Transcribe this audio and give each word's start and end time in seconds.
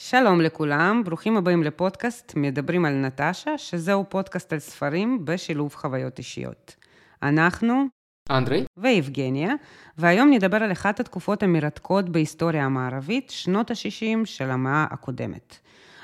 שלום 0.00 0.40
לכולם, 0.40 1.02
ברוכים 1.04 1.36
הבאים 1.36 1.62
לפודקאסט 1.62 2.32
מדברים 2.36 2.84
על 2.84 2.94
נטשה, 2.94 3.58
שזהו 3.58 4.04
פודקאסט 4.08 4.52
על 4.52 4.58
ספרים 4.58 5.24
בשילוב 5.24 5.74
חוויות 5.74 6.18
אישיות. 6.18 6.76
אנחנו 7.22 7.84
אנדרי 8.30 8.64
ויבגניה, 8.76 9.54
והיום 9.98 10.30
נדבר 10.30 10.56
על 10.56 10.72
אחת 10.72 11.00
התקופות 11.00 11.42
המרתקות 11.42 12.08
בהיסטוריה 12.08 12.64
המערבית, 12.64 13.30
שנות 13.30 13.70
ה-60 13.70 14.24
של 14.24 14.50
המאה 14.50 14.86
הקודמת. 14.90 15.58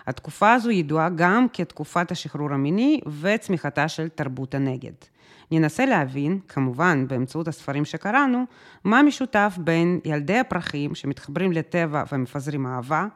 התקופה 0.07 0.53
הזו 0.53 0.71
ידועה 0.71 1.09
גם 1.09 1.47
כתקופת 1.53 2.11
השחרור 2.11 2.53
המיני 2.53 3.01
וצמיחתה 3.21 3.89
של 3.89 4.09
תרבות 4.09 4.55
הנגד. 4.55 4.93
ננסה 5.51 5.87
להבין, 5.87 6.39
כמובן 6.49 7.09
באמצעות 7.09 7.49
הספרים 7.49 7.85
שקראנו, 7.85 8.45
מה 8.85 9.03
משותף 9.03 9.55
בין 9.59 10.01
ילדי 10.05 10.39
הפרחים 10.39 10.95
שמתחברים 10.95 11.53
לטבע 11.53 12.05
ומפזרים 12.13 12.67
אהבה, 12.67 13.07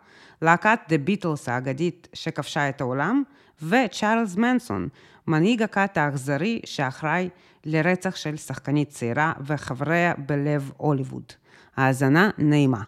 להקת 0.42 0.78
The 0.88 1.08
Beatles 1.08 1.50
האגדית 1.50 2.08
שכבשה 2.12 2.68
את 2.68 2.80
העולם, 2.80 3.22
וצ'ארלס 3.62 4.36
מנסון, 4.36 4.88
מנהיג 5.26 5.62
הכת 5.62 5.96
האכזרי 5.96 6.60
שאחראי 6.64 7.28
לרצח 7.64 8.16
של 8.16 8.36
שחקנית 8.36 8.88
צעירה 8.88 9.32
וחבריה 9.40 10.14
בלב 10.18 10.72
הוליווד. 10.76 11.32
האזנה 11.76 12.30
נעימה. 12.38 12.82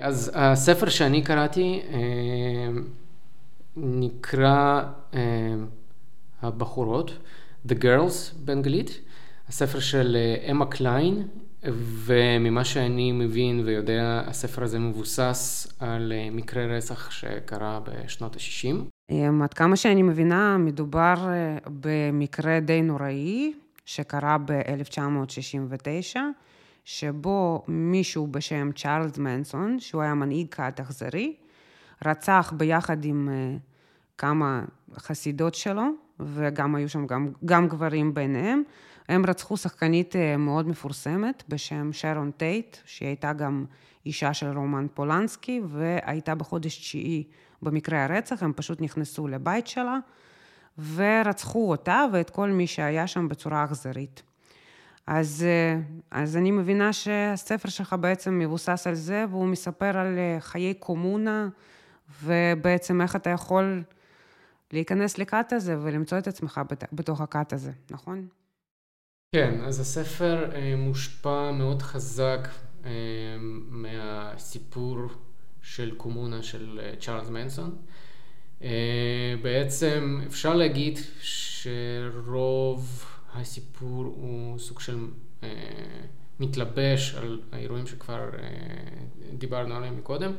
אז 0.00 0.30
הספר 0.34 0.88
שאני 0.88 1.22
קראתי 1.22 1.82
אה, 1.92 1.98
נקרא 3.76 4.82
אה, 5.14 5.20
הבחורות, 6.42 7.10
The 7.68 7.72
Girls 7.72 8.34
באנגלית, 8.44 9.00
הספר 9.48 9.80
של 9.80 10.16
אה, 10.16 10.50
אמה 10.50 10.66
קליין, 10.66 11.28
וממה 12.04 12.64
שאני 12.64 13.12
מבין 13.12 13.62
ויודע, 13.64 14.22
הספר 14.26 14.64
הזה 14.64 14.78
מבוסס 14.78 15.72
על 15.80 16.12
מקרה 16.32 16.66
רצח 16.66 17.10
שקרה 17.10 17.80
בשנות 17.84 18.36
ה-60. 18.36 19.14
עד 19.42 19.54
כמה 19.54 19.76
שאני 19.76 20.02
מבינה, 20.02 20.58
מדובר 20.58 21.14
במקרה 21.80 22.60
די 22.60 22.82
נוראי 22.82 23.52
שקרה 23.84 24.38
ב-1969. 24.38 26.16
שבו 26.84 27.64
מישהו 27.68 28.26
בשם 28.26 28.70
צ'ארלס 28.76 29.18
מנסון, 29.18 29.80
שהוא 29.80 30.02
היה 30.02 30.14
מנהיג 30.14 30.46
כת 30.50 30.80
אכזרי, 30.80 31.34
רצח 32.04 32.52
ביחד 32.56 33.04
עם 33.04 33.28
uh, 33.28 33.60
כמה 34.18 34.64
חסידות 34.96 35.54
שלו, 35.54 35.84
וגם 36.20 36.74
היו 36.74 36.88
שם 36.88 37.06
גם, 37.06 37.28
גם 37.44 37.68
גברים 37.68 38.14
ביניהם. 38.14 38.62
הם 39.08 39.26
רצחו 39.26 39.56
שחקנית 39.56 40.14
uh, 40.14 40.36
מאוד 40.38 40.68
מפורסמת 40.68 41.42
בשם 41.48 41.92
שרון 41.92 42.30
טייט, 42.30 42.76
שהיא 42.84 43.08
הייתה 43.08 43.32
גם 43.32 43.64
אישה 44.06 44.34
של 44.34 44.58
רומן 44.58 44.86
פולנסקי, 44.94 45.60
והייתה 45.66 46.34
בחודש 46.34 46.78
תשיעי 46.78 47.24
במקרה 47.62 48.04
הרצח, 48.04 48.42
הם 48.42 48.52
פשוט 48.52 48.80
נכנסו 48.80 49.28
לבית 49.28 49.66
שלה, 49.66 49.98
ורצחו 50.94 51.70
אותה 51.70 52.04
ואת 52.12 52.30
כל 52.30 52.50
מי 52.50 52.66
שהיה 52.66 53.06
שם 53.06 53.28
בצורה 53.28 53.64
אכזרית. 53.64 54.22
אז, 55.10 55.46
אה, 55.48 55.80
אז 56.10 56.36
אני 56.36 56.50
מבינה 56.50 56.92
שהספר 56.92 57.68
שלך 57.68 57.96
בעצם 58.00 58.38
מבוסס 58.38 58.86
על 58.86 58.94
זה, 58.94 59.24
והוא 59.30 59.46
מספר 59.46 59.98
על 59.98 60.18
אה, 60.18 60.36
חיי 60.40 60.74
קומונה, 60.74 61.48
ובעצם 62.22 63.00
איך 63.00 63.16
אתה 63.16 63.30
יכול 63.30 63.82
להיכנס 64.72 65.18
לכת 65.18 65.52
הזה 65.52 65.76
ולמצוא 65.82 66.18
את 66.18 66.28
עצמך 66.28 66.60
בתוך 66.92 67.20
הכת 67.20 67.52
הזה, 67.52 67.72
נכון? 67.90 68.28
כן, 69.34 69.60
אז 69.64 69.80
הספר 69.80 70.50
אה, 70.54 70.74
מושפע 70.76 71.50
מאוד 71.52 71.82
חזק 71.82 72.48
מהסיפור 73.68 74.98
של 75.62 75.94
קומונה 75.96 76.42
של 76.42 76.80
צ'ארלס 77.00 77.28
מנסון. 77.28 77.76
בעצם 79.42 80.20
אפשר 80.26 80.54
להגיד 80.54 80.98
שרוב 81.20 83.09
הסיפור 83.34 84.04
הוא 84.04 84.58
סוג 84.58 84.80
של 84.80 84.98
אה, 85.42 85.48
מתלבש 86.40 87.14
על 87.14 87.40
האירועים 87.52 87.86
שכבר 87.86 88.30
אה, 88.38 88.48
דיברנו 89.38 89.74
עליהם 89.74 89.96
מקודם. 89.98 90.32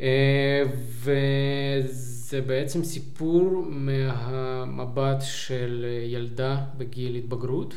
אה, 0.00 0.62
וזה 0.74 2.40
בעצם 2.40 2.84
סיפור 2.84 3.66
מהמבט 3.68 5.16
של 5.20 5.86
ילדה 6.06 6.64
בגיל 6.78 7.14
התבגרות, 7.14 7.74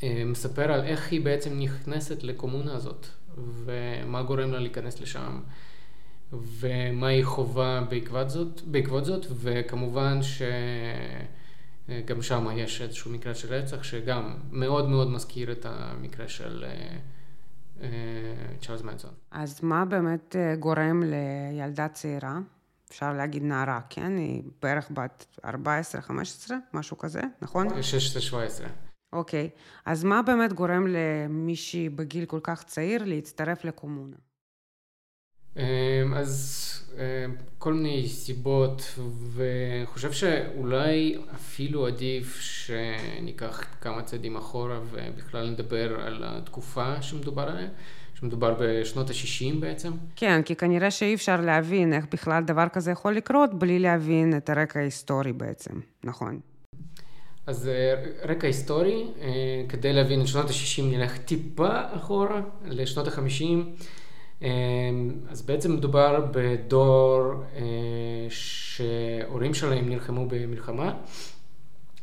שמספר 0.00 0.72
על 0.72 0.84
איך 0.84 1.12
היא 1.12 1.20
בעצם 1.20 1.58
נכנסת 1.58 2.22
לקומונה 2.22 2.74
הזאת, 2.74 3.06
ומה 3.38 4.22
גורם 4.22 4.52
לה 4.52 4.58
להיכנס 4.58 5.00
לשם. 5.00 5.40
ומה 6.32 7.06
היא 7.06 7.24
חווה 7.24 7.84
בעקבות 7.90 8.30
זאת, 8.30 8.60
בעקבות 8.66 9.04
זאת, 9.04 9.26
וכמובן 9.30 10.22
ש... 10.22 10.42
גם 12.04 12.22
שם 12.22 12.46
יש 12.56 12.80
איזשהו 12.80 13.10
מקרה 13.10 13.34
של 13.34 13.54
רצח 13.54 13.82
שגם 13.82 14.34
מאוד 14.50 14.88
מאוד 14.88 15.10
מזכיר 15.10 15.52
את 15.52 15.66
המקרה 15.68 16.28
של 16.28 16.64
אה, 16.64 16.98
אה, 17.80 17.88
צ'ארלס 18.60 18.82
מנסון. 18.82 19.10
אז 19.30 19.60
מה 19.62 19.84
באמת 19.84 20.36
אה, 20.36 20.56
גורם 20.56 21.02
לילדה 21.02 21.88
צעירה, 21.88 22.38
אפשר 22.90 23.12
להגיד 23.12 23.42
נערה, 23.42 23.80
כן? 23.88 24.16
היא 24.16 24.42
בערך 24.62 24.90
בת 24.90 25.38
14-15, 25.46 25.48
משהו 26.72 26.98
כזה, 26.98 27.20
נכון? 27.42 27.68
16-17. 27.68 27.72
אוקיי, 29.12 29.50
אז 29.86 30.04
מה 30.04 30.22
באמת 30.22 30.52
גורם 30.52 30.86
למישהי 30.88 31.88
בגיל 31.88 32.24
כל 32.24 32.40
כך 32.42 32.64
צעיר 32.64 33.04
להצטרף 33.04 33.64
לקומונה? 33.64 34.16
אז 36.16 36.68
כל 37.58 37.72
מיני 37.74 38.08
סיבות, 38.08 38.98
וחושב 39.34 40.12
שאולי 40.12 41.16
אפילו 41.34 41.86
עדיף 41.86 42.40
שניקח 42.40 43.64
כמה 43.80 44.02
צעדים 44.02 44.36
אחורה 44.36 44.80
ובכלל 44.90 45.50
נדבר 45.50 46.00
על 46.00 46.22
התקופה 46.26 47.02
שמדובר 47.02 47.42
עליה. 47.42 47.68
שמדובר 48.14 48.54
בשנות 48.60 49.10
ה-60 49.10 49.60
בעצם? 49.60 49.92
כן, 50.16 50.42
כי 50.42 50.56
כנראה 50.56 50.90
שאי 50.90 51.14
אפשר 51.14 51.40
להבין 51.40 51.92
איך 51.92 52.04
בכלל 52.12 52.42
דבר 52.44 52.68
כזה 52.72 52.90
יכול 52.90 53.12
לקרות 53.12 53.54
בלי 53.54 53.78
להבין 53.78 54.36
את 54.36 54.50
הרקע 54.50 54.80
ההיסטורי 54.80 55.32
בעצם, 55.32 55.74
נכון? 56.04 56.40
אז 57.46 57.70
רקע 58.28 58.46
היסטורי, 58.46 59.04
כדי 59.68 59.92
להבין 59.92 60.20
את 60.20 60.26
שנות 60.26 60.46
ה-60 60.46 60.82
נלך 60.82 61.18
טיפה 61.18 61.80
אחורה, 61.96 62.40
לשנות 62.64 63.08
ה-50. 63.08 63.82
אמ, 64.42 64.48
אז 65.28 65.42
בעצם 65.42 65.72
מדובר 65.72 66.26
בדור 66.32 67.22
אה, 67.56 68.26
שהורים 68.28 69.54
שלהם 69.54 69.88
נלחמו 69.88 70.26
במלחמה, 70.28 70.94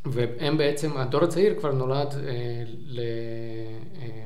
והם 0.04 0.58
בעצם, 0.58 0.96
הדור 0.96 1.24
הצעיר 1.24 1.58
כבר 1.58 1.72
נולד 1.72 2.14
אה, 2.14 2.62
ל... 2.66 3.00
אה, 4.02 4.24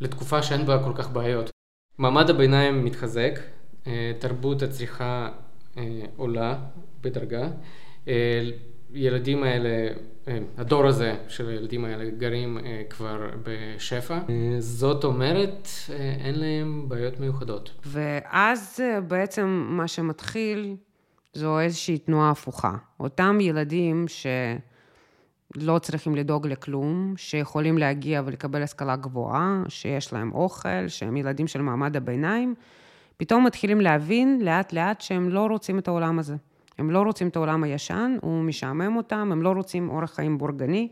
לתקופה 0.00 0.42
שאין 0.42 0.66
בה 0.66 0.84
כל 0.84 0.92
כך 0.94 1.10
בעיות. 1.10 1.50
מעמד 1.98 2.30
הביניים 2.30 2.84
מתחזק, 2.84 3.40
תרבות 4.18 4.62
הצריכה 4.62 5.30
עולה 6.16 6.58
בדרגה, 7.00 7.48
ילדים 8.94 9.42
האלה 9.42 9.68
אה, 10.28 10.38
הדור 10.58 10.86
הזה 10.86 11.16
של 11.28 11.48
הילדים 11.48 11.84
האלה 11.84 12.10
גרים 12.10 12.58
אה, 12.58 12.82
כבר 12.90 13.30
בשפע. 13.42 14.14
אה, 14.14 14.56
זאת 14.58 15.04
אומרת, 15.04 15.68
אין 16.24 16.38
להם 16.38 16.84
בעיות 16.88 17.20
מיוחדות. 17.20 17.70
ואז 17.86 18.80
בעצם 19.08 19.66
מה 19.68 19.88
שמתחיל 19.88 20.76
זו 21.32 21.60
איזושהי 21.60 21.98
תנועה 21.98 22.30
הפוכה. 22.30 22.76
אותם 23.00 23.38
ילדים 23.40 24.06
שלא 24.08 25.78
צריכים 25.78 26.14
לדאוג 26.14 26.46
לכלום, 26.46 27.14
שיכולים 27.16 27.78
להגיע 27.78 28.22
ולקבל 28.24 28.62
השכלה 28.62 28.96
גבוהה, 28.96 29.62
שיש 29.68 30.12
להם 30.12 30.32
אוכל, 30.32 30.88
שהם 30.88 31.16
ילדים 31.16 31.46
של 31.46 31.62
מעמד 31.62 31.96
הביניים, 31.96 32.54
פתאום 33.16 33.46
מתחילים 33.46 33.80
להבין 33.80 34.40
לאט 34.44 34.72
לאט 34.72 35.00
שהם 35.00 35.28
לא 35.28 35.46
רוצים 35.46 35.78
את 35.78 35.88
העולם 35.88 36.18
הזה. 36.18 36.36
הם 36.80 36.90
לא 36.90 37.02
רוצים 37.02 37.28
את 37.28 37.36
העולם 37.36 37.62
הישן, 37.62 38.16
הוא 38.20 38.42
משעמם 38.42 38.96
אותם, 38.96 39.32
הם 39.32 39.42
לא 39.42 39.48
רוצים 39.48 39.90
אורח 39.90 40.14
חיים 40.14 40.38
בורגני, 40.38 40.88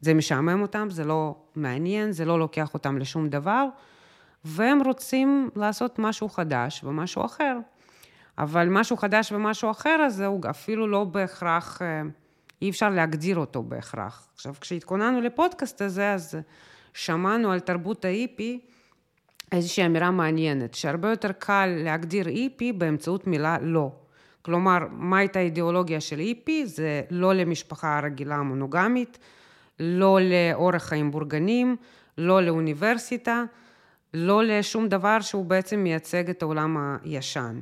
זה 0.00 0.14
משעמם 0.14 0.62
אותם, 0.62 0.90
זה 0.90 1.04
לא 1.04 1.34
מעניין, 1.56 2.12
זה 2.12 2.24
לא 2.24 2.38
לוקח 2.38 2.74
אותם 2.74 2.98
לשום 2.98 3.28
דבר, 3.28 3.66
והם 4.44 4.82
רוצים 4.82 5.50
לעשות 5.56 5.98
משהו 5.98 6.28
חדש 6.28 6.84
ומשהו 6.84 7.24
אחר. 7.24 7.58
אבל 8.38 8.68
משהו 8.68 8.96
חדש 8.96 9.32
ומשהו 9.32 9.70
אחר 9.70 10.00
הזה 10.06 10.26
הוא 10.26 10.40
אפילו 10.50 10.86
לא 10.86 11.04
בהכרח, 11.04 11.82
אה, 11.82 12.02
אי 12.62 12.70
אפשר 12.70 12.90
להגדיר 12.90 13.36
אותו 13.36 13.62
בהכרח. 13.62 14.28
עכשיו, 14.34 14.54
כשהתכוננו 14.60 15.20
לפודקאסט 15.20 15.82
הזה, 15.82 16.12
אז 16.12 16.38
שמענו 16.94 17.52
על 17.52 17.60
תרבות 17.60 18.04
האיפי, 18.04 18.60
איזושהי 19.52 19.86
אמירה 19.86 20.10
מעניינת, 20.10 20.74
שהרבה 20.74 21.10
יותר 21.10 21.32
קל 21.32 21.66
להגדיר 21.84 22.28
איפי 22.28 22.72
באמצעות 22.72 23.26
מילה 23.26 23.56
לא. 23.60 23.92
כלומר, 24.42 24.78
מה 24.90 25.18
הייתה 25.18 25.38
האידיאולוגיה 25.38 26.00
של 26.00 26.18
היפי? 26.18 26.66
זה 26.66 27.02
לא 27.10 27.32
למשפחה 27.32 28.00
רגילה 28.02 28.42
מונוגמית, 28.42 29.18
לא 29.80 30.18
לאורח 30.20 30.82
חיים 30.82 31.10
בורגנים, 31.10 31.76
לא 32.18 32.42
לאוניברסיטה, 32.42 33.44
לא 34.14 34.44
לשום 34.44 34.88
דבר 34.88 35.20
שהוא 35.20 35.44
בעצם 35.44 35.80
מייצג 35.80 36.30
את 36.30 36.42
העולם 36.42 36.96
הישן. 37.04 37.60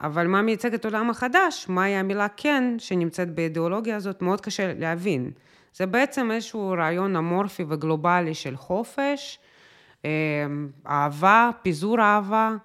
אבל 0.00 0.26
מה 0.26 0.42
מייצג 0.42 0.74
את 0.74 0.84
העולם 0.84 1.10
החדש? 1.10 1.66
מהי 1.68 1.96
המילה 1.96 2.26
כן 2.36 2.64
שנמצאת 2.78 3.34
באידיאולוגיה 3.34 3.96
הזאת? 3.96 4.22
מאוד 4.22 4.40
קשה 4.40 4.72
להבין. 4.78 5.30
זה 5.74 5.86
בעצם 5.86 6.30
איזשהו 6.30 6.74
רעיון 6.78 7.16
אמורפי 7.16 7.64
וגלובלי 7.68 8.34
של 8.34 8.56
חופש, 8.56 9.38
אה, 10.04 10.10
אהבה, 10.86 11.50
פיזור 11.62 12.00
אהבה, 12.00 12.56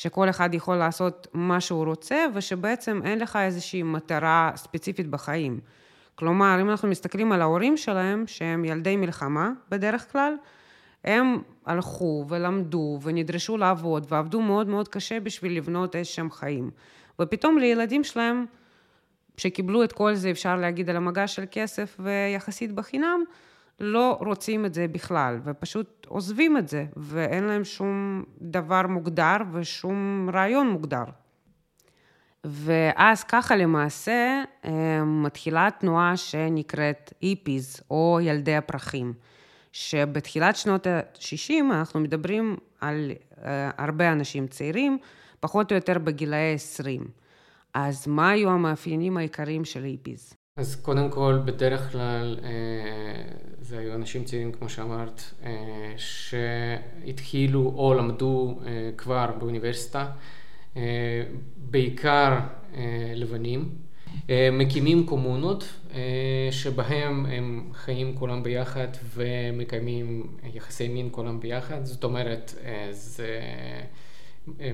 שכל 0.00 0.30
אחד 0.30 0.54
יכול 0.54 0.76
לעשות 0.76 1.26
מה 1.32 1.60
שהוא 1.60 1.84
רוצה, 1.84 2.26
ושבעצם 2.34 3.00
אין 3.04 3.18
לך 3.18 3.36
איזושהי 3.36 3.82
מטרה 3.82 4.52
ספציפית 4.56 5.06
בחיים. 5.06 5.60
כלומר, 6.14 6.58
אם 6.60 6.70
אנחנו 6.70 6.88
מסתכלים 6.88 7.32
על 7.32 7.42
ההורים 7.42 7.76
שלהם, 7.76 8.26
שהם 8.26 8.64
ילדי 8.64 8.96
מלחמה 8.96 9.50
בדרך 9.70 10.12
כלל, 10.12 10.34
הם 11.04 11.42
הלכו 11.66 12.24
ולמדו 12.28 12.98
ונדרשו 13.02 13.56
לעבוד 13.56 14.06
ועבדו 14.08 14.40
מאוד 14.40 14.68
מאוד 14.68 14.88
קשה 14.88 15.20
בשביל 15.20 15.56
לבנות 15.56 15.96
איזשהם 15.96 16.30
חיים. 16.30 16.70
ופתאום 17.20 17.58
לילדים 17.58 18.04
שלהם, 18.04 18.46
שקיבלו 19.36 19.84
את 19.84 19.92
כל 19.92 20.14
זה, 20.14 20.30
אפשר 20.30 20.56
להגיד, 20.56 20.90
על 20.90 20.96
המגש 20.96 21.34
של 21.34 21.44
כסף 21.50 21.96
ויחסית 22.00 22.72
בחינם, 22.72 23.24
לא 23.80 24.18
רוצים 24.20 24.66
את 24.66 24.74
זה 24.74 24.88
בכלל, 24.88 25.40
ופשוט 25.44 26.06
עוזבים 26.08 26.56
את 26.56 26.68
זה, 26.68 26.84
ואין 26.96 27.44
להם 27.44 27.64
שום 27.64 28.24
דבר 28.40 28.86
מוגדר 28.86 29.36
ושום 29.52 30.30
רעיון 30.32 30.68
מוגדר. 30.68 31.04
ואז 32.44 33.24
ככה 33.24 33.56
למעשה 33.56 34.42
אה, 34.64 35.04
מתחילה 35.04 35.68
תנועה 35.78 36.16
שנקראת 36.16 37.12
איפיז, 37.22 37.80
או 37.90 38.18
ילדי 38.22 38.56
הפרחים, 38.56 39.12
שבתחילת 39.72 40.56
שנות 40.56 40.86
ה-60 40.86 41.52
אנחנו 41.70 42.00
מדברים 42.00 42.56
על 42.80 43.10
אה, 43.44 43.70
הרבה 43.78 44.12
אנשים 44.12 44.46
צעירים, 44.46 44.98
פחות 45.40 45.72
או 45.72 45.76
יותר 45.76 45.98
בגילאי 45.98 46.54
20. 46.54 47.04
אז 47.74 48.06
מה 48.06 48.30
היו 48.30 48.50
המאפיינים 48.50 49.16
העיקריים 49.16 49.64
של 49.64 49.84
איפיז? 49.84 50.39
אז 50.60 50.76
קודם 50.76 51.10
כל, 51.10 51.38
בדרך 51.44 51.92
כלל 51.92 52.38
אה, 52.42 52.50
זה 53.60 53.78
היו 53.78 53.94
אנשים 53.94 54.24
צעירים, 54.24 54.52
כמו 54.52 54.68
שאמרת, 54.68 55.22
שהתחילו 55.96 57.72
או 57.76 57.94
למדו 57.94 58.60
כבר 58.96 59.30
באוניברסיטה. 59.38 60.06
אה, 60.76 61.22
בעיקר 61.56 62.38
אה, 62.76 63.12
לבנים, 63.14 63.68
אה, 64.30 64.48
מקימים 64.52 65.06
קומונות 65.06 65.64
שבהם 66.50 67.26
הם 67.26 67.70
חיים 67.72 68.16
כולם 68.16 68.42
ביחד 68.42 68.88
ומקיימים 69.14 70.36
יחסי 70.54 70.88
מין 70.88 71.08
כולם 71.10 71.40
ביחד, 71.40 71.84
זאת 71.84 72.04
אומרת, 72.04 72.54
זה 72.90 73.40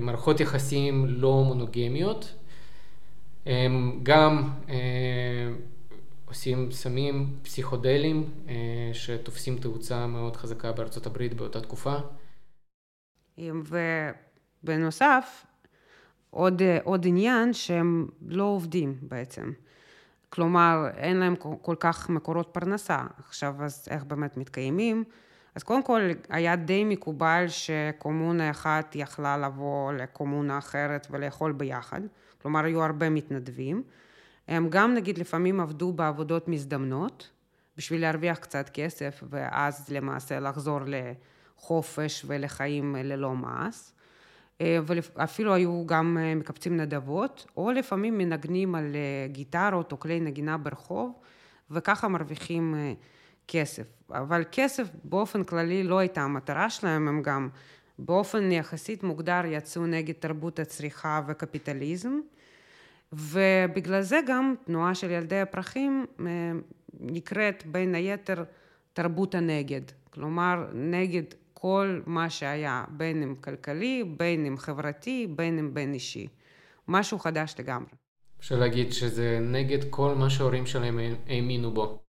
מערכות 0.01 0.41
יחסים 0.41 1.05
לא 1.09 1.45
מונוגמיות, 1.45 2.35
הם 3.47 4.01
גם 4.03 4.51
עושים 6.29 6.73
סמים 6.73 7.37
פסיכודליים 7.43 8.31
שתופסים 8.93 9.59
תאוצה 9.59 10.07
מאוד 10.07 10.37
חזקה 10.37 10.73
בארצות 10.73 11.07
הברית 11.07 11.35
באותה 11.35 11.61
תקופה. 11.61 11.97
ובנוסף, 14.63 15.47
עוד, 16.31 16.63
עוד 16.85 17.07
עניין 17.07 17.53
שהם 17.53 18.09
לא 18.27 18.45
עובדים 18.45 18.99
בעצם. 19.03 19.53
כלומר, 20.29 20.87
אין 20.97 21.17
להם 21.17 21.37
כל 21.63 21.75
כך 21.81 22.11
מקורות 22.11 22.49
פרנסה. 22.53 23.07
עכשיו, 23.19 23.55
אז 23.65 23.89
איך 23.91 24.05
באמת 24.05 24.37
מתקיימים? 24.37 25.05
אז 25.55 25.63
קודם 25.63 25.83
כל, 25.83 26.01
היה 26.29 26.57
די 26.57 26.85
מקובל 26.85 27.45
שקומונה 27.49 28.51
אחת 28.51 28.97
יכלה 28.97 29.39
לבוא 29.39 29.93
לקומונה 29.93 30.59
אחרת 30.59 31.07
ולאכול 31.11 31.53
ביחד. 31.53 32.01
כלומר, 32.43 32.65
היו 32.65 32.83
הרבה 32.83 33.11
מתנדבים. 33.11 33.83
הם 34.49 34.69
גם, 34.71 34.95
נגיד, 34.95 35.19
לפעמים 35.19 35.61
עבדו 35.61 35.93
בעבודות 35.93 36.49
מזדמנות, 36.49 37.31
בשביל 37.77 38.01
להרוויח 38.01 38.39
קצת 38.39 38.69
כסף, 38.69 39.23
ואז 39.31 39.91
למעשה 39.91 40.41
לחזור 40.41 40.81
לחופש 40.87 42.25
ולחיים 42.29 42.97
ללא 42.97 43.35
מעש. 43.35 43.93
אה, 44.61 44.79
ואפילו 44.87 45.55
היו 45.55 45.87
גם 45.87 46.19
אה, 46.21 46.35
מקבצים 46.35 46.77
נדבות, 46.77 47.47
או 47.57 47.71
לפעמים 47.71 48.19
מנגנים 48.19 48.75
על 48.75 48.97
אה, 48.97 49.29
גיטרות 49.29 49.93
או 49.93 50.01
כלי 50.01 50.21
נגינה 50.21 50.59
ברחוב, 50.59 51.13
וככה 51.71 52.09
מרוויחים 52.09 52.75
כסף. 53.49 53.85
אבל 54.11 54.45
כסף 54.53 54.89
באופן 55.05 55.45
כללי 55.45 55.83
לא 55.83 55.99
הייתה 55.99 56.23
המטרה 56.23 56.71
שלהם, 56.71 57.09
הם 57.09 57.23
גם 57.23 57.49
באופן 57.99 58.53
יחסית 58.53 59.03
מוגדר 59.03 59.41
יצאו 59.47 59.87
נגד 59.87 60.15
תרבות 60.15 60.59
הצריכה 60.59 61.21
וקפיטליזם, 61.27 62.21
ובגלל 63.13 64.03
זה 64.03 64.21
גם 64.27 64.55
תנועה 64.65 64.95
של 64.95 65.11
ילדי 65.11 65.41
הפרחים 65.41 66.07
נקראת 67.01 67.67
בין 67.67 67.95
היתר 67.95 68.45
תרבות 68.93 69.35
הנגד, 69.35 69.83
כלומר 70.11 70.67
נגד 70.75 71.23
כל 71.55 72.01
מה 72.07 72.31
שהיה, 72.31 72.85
בין 72.89 73.23
אם 73.23 73.35
כלכלי, 73.41 74.05
בין 74.17 74.47
אם 74.47 74.57
חברתי, 74.57 75.27
בין 75.37 75.59
אם 75.59 75.75
בין 75.75 75.95
אישי. 75.95 76.29
משהו 76.89 77.19
חדש 77.19 77.55
לגמרי. 77.59 77.91
אפשר 78.41 78.57
להגיד 78.59 78.93
שזה 78.93 79.39
נגד 79.43 79.91
כל 79.91 80.15
מה 80.15 80.31
שההורים 80.31 80.67
שלהם 80.67 80.99
האמינו 81.29 81.71
בו. 81.71 82.03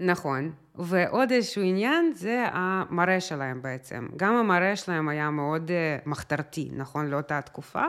נכון, 0.00 0.52
ועוד 0.74 1.30
איזשהו 1.30 1.62
עניין 1.62 2.12
זה 2.14 2.44
המראה 2.52 3.20
שלהם 3.20 3.62
בעצם. 3.62 4.08
גם 4.16 4.34
המראה 4.34 4.76
שלהם 4.76 5.08
היה 5.08 5.30
מאוד 5.30 5.70
אה, 5.70 5.98
מחתרתי, 6.06 6.68
נכון, 6.72 7.06
לאותה 7.06 7.40
תקופה. 7.42 7.84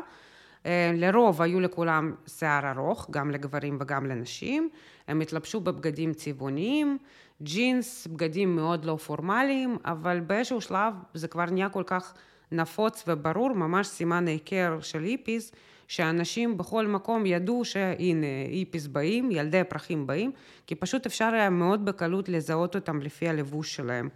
אה, 0.66 0.92
לרוב 0.96 1.42
היו 1.42 1.60
לכולם 1.60 2.16
שיער 2.28 2.72
ארוך, 2.72 3.08
גם 3.12 3.32
לגברים 3.32 3.78
וגם 3.82 4.06
לנשים. 4.06 4.70
הם 5.08 5.22
התלבשו 5.22 5.60
בבגדים 5.60 6.14
צבעוניים, 6.14 6.98
ג'ינס, 7.42 8.08
בגדים 8.08 8.56
מאוד 8.56 8.86
לא 8.86 8.96
פורמליים, 8.96 9.78
אבל 9.86 10.20
באיזשהו 10.20 10.62
שלב 10.62 10.94
זה 11.14 11.28
כבר 11.28 11.46
נהיה 11.46 11.70
כל 11.70 11.84
כך 11.86 12.14
נפוץ 12.52 13.04
וברור, 13.08 13.54
ממש 13.54 13.88
סימן 13.88 14.28
היכר 14.28 14.78
של 14.82 15.04
היפיס, 15.04 15.52
שאנשים 15.88 16.58
בכל 16.58 16.88
מקום 16.88 17.26
ידעו 17.26 17.66
שהנה 17.66 18.28
היפיס 18.48 18.88
באים, 18.88 19.32
ילדי 19.32 19.60
הפרחים 19.60 20.08
באים, 20.08 20.32
כי 20.68 20.76
פשוט 20.76 21.06
אפשר 21.06 21.26
היה 21.34 21.50
מאוד 21.50 21.86
בקלות 21.86 22.30
לזהות 22.30 22.76
אותם 22.76 23.02
לפי 23.02 23.30
הלבוש 23.30 23.76
שלהם. 23.76 24.10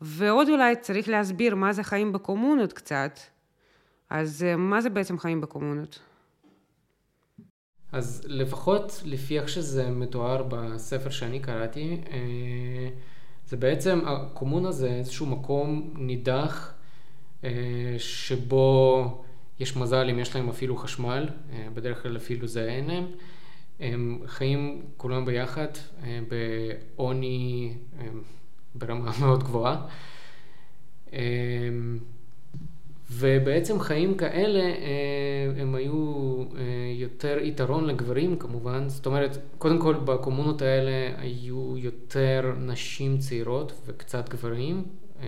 ועוד 0.00 0.48
אולי 0.48 0.76
צריך 0.76 1.08
להסביר 1.08 1.54
מה 1.54 1.72
זה 1.72 1.82
חיים 1.82 2.12
בקומונות 2.12 2.72
קצת. 2.72 3.18
אז 4.10 4.44
אה, 4.48 4.56
מה 4.56 4.80
זה 4.80 4.90
בעצם 4.90 5.18
חיים 5.18 5.40
בקומונות? 5.40 5.98
אז 7.92 8.22
לפחות 8.26 9.02
לפי 9.04 9.38
איך 9.38 9.48
שזה 9.48 9.90
מתואר 9.90 10.42
בספר 10.48 11.10
שאני 11.10 11.40
קראתי, 11.40 12.00
אה, 12.10 12.88
זה 13.46 13.56
בעצם, 13.56 14.00
הקומונה 14.06 14.72
זה 14.72 14.88
איזשהו 14.88 15.26
מקום 15.26 15.94
נידח 15.96 16.74
אה, 17.44 17.50
שבו 17.98 19.24
יש 19.60 19.76
מזל 19.76 20.10
אם 20.10 20.18
יש 20.18 20.36
להם 20.36 20.48
אפילו 20.48 20.76
חשמל, 20.76 21.28
בדרך 21.74 22.02
כלל 22.02 22.16
אפילו 22.16 22.46
זה 22.46 22.64
אין 22.64 22.86
להם. 22.86 23.06
הם 23.80 24.22
חיים 24.26 24.82
כולם 24.96 25.24
ביחד 25.24 25.68
בעוני 26.28 27.74
ברמה 28.74 29.10
מאוד 29.20 29.42
גבוהה. 29.42 29.86
ובעצם 33.12 33.80
חיים 33.80 34.16
כאלה 34.16 34.60
אה, 34.60 35.62
הם 35.62 35.74
היו 35.74 36.34
אה, 36.56 36.64
יותר 36.94 37.38
יתרון 37.42 37.84
לגברים 37.86 38.38
כמובן, 38.38 38.88
זאת 38.88 39.06
אומרת, 39.06 39.38
קודם 39.58 39.80
כל 39.80 39.94
בקומונות 39.94 40.62
האלה 40.62 41.20
היו 41.20 41.74
יותר 41.76 42.54
נשים 42.58 43.18
צעירות 43.18 43.72
וקצת 43.86 44.28
גברים, 44.28 44.84
אה, 45.20 45.26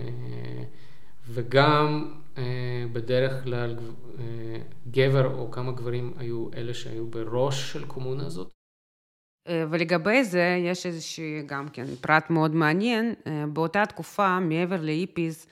וגם 1.27 2.13
בדרך 2.93 3.43
כלל 3.43 3.75
גבר 4.91 5.33
או 5.37 5.51
כמה 5.51 5.71
גברים 5.71 6.13
היו 6.17 6.47
אלה 6.55 6.73
שהיו 6.73 7.07
בראש 7.07 7.73
של 7.73 7.85
קומונה 7.85 8.25
הזאת. 8.25 8.51
ולגבי 9.69 10.23
זה 10.23 10.57
יש 10.59 10.85
איזושהי 10.85 11.43
גם 11.45 11.67
כן 11.73 11.85
פרט 12.01 12.29
מאוד 12.29 12.55
מעניין, 12.55 13.13
באותה 13.53 13.85
תקופה 13.85 14.39
מעבר 14.39 14.81
לאיפיס 14.81 15.47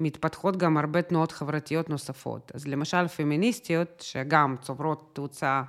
מתפתחות 0.00 0.56
גם 0.56 0.76
הרבה 0.76 1.02
תנועות 1.02 1.32
חברתיות 1.32 1.90
נוספות. 1.90 2.52
אז 2.54 2.68
למשל 2.68 3.08
פמיניסטיות, 3.08 4.00
שגם 4.00 4.56
צוברות 4.60 5.10
תאוצה 5.12 5.62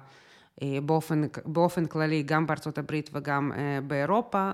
אה, 0.61 0.77
באופן, 0.85 1.21
באופן 1.45 1.85
כללי 1.85 2.23
גם 2.23 2.47
בארצות 2.47 2.77
הברית 2.77 3.09
וגם 3.13 3.51
אה, 3.51 3.79
באירופה, 3.87 4.51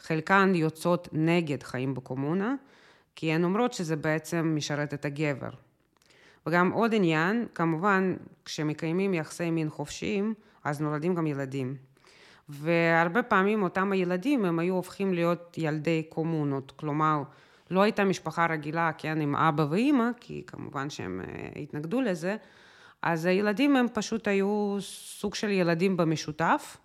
חלקן 0.00 0.52
יוצאות 0.54 1.08
נגד 1.12 1.62
חיים 1.62 1.94
בקומונה, 1.94 2.54
כי 3.16 3.32
הן 3.32 3.44
אומרות 3.44 3.72
שזה 3.72 3.96
בעצם 3.96 4.52
משרת 4.56 4.94
את 4.94 5.04
הגבר. 5.04 5.50
וגם 6.46 6.72
עוד 6.72 6.94
עניין, 6.94 7.46
כמובן, 7.54 8.14
כשמקיימים 8.44 9.14
יחסי 9.14 9.50
מין 9.50 9.70
חופשיים, 9.70 10.34
אז 10.64 10.80
נולדים 10.80 11.14
גם 11.14 11.26
ילדים. 11.26 11.76
והרבה 12.48 13.22
פעמים 13.22 13.62
אותם 13.62 13.92
הילדים 13.92 14.44
הם 14.44 14.58
היו 14.58 14.74
הופכים 14.74 15.14
להיות 15.14 15.54
ילדי 15.58 16.02
קומונות, 16.08 16.72
כלומר 16.76 17.22
לא 17.70 17.82
הייתה 17.82 18.04
משפחה 18.04 18.46
רגילה, 18.46 18.90
כן, 18.98 19.20
עם 19.20 19.36
אבא 19.36 19.66
ואימא, 19.70 20.10
כי 20.20 20.42
כמובן 20.46 20.90
שהם 20.90 21.20
אה, 21.20 21.60
התנגדו 21.62 22.00
לזה, 22.00 22.36
אז 23.02 23.24
הילדים 23.24 23.76
הם 23.76 23.86
פשוט 23.94 24.28
היו 24.28 24.76
סוג 24.80 25.34
של 25.34 25.50
ילדים 25.50 25.96
במשותף, 25.96 26.76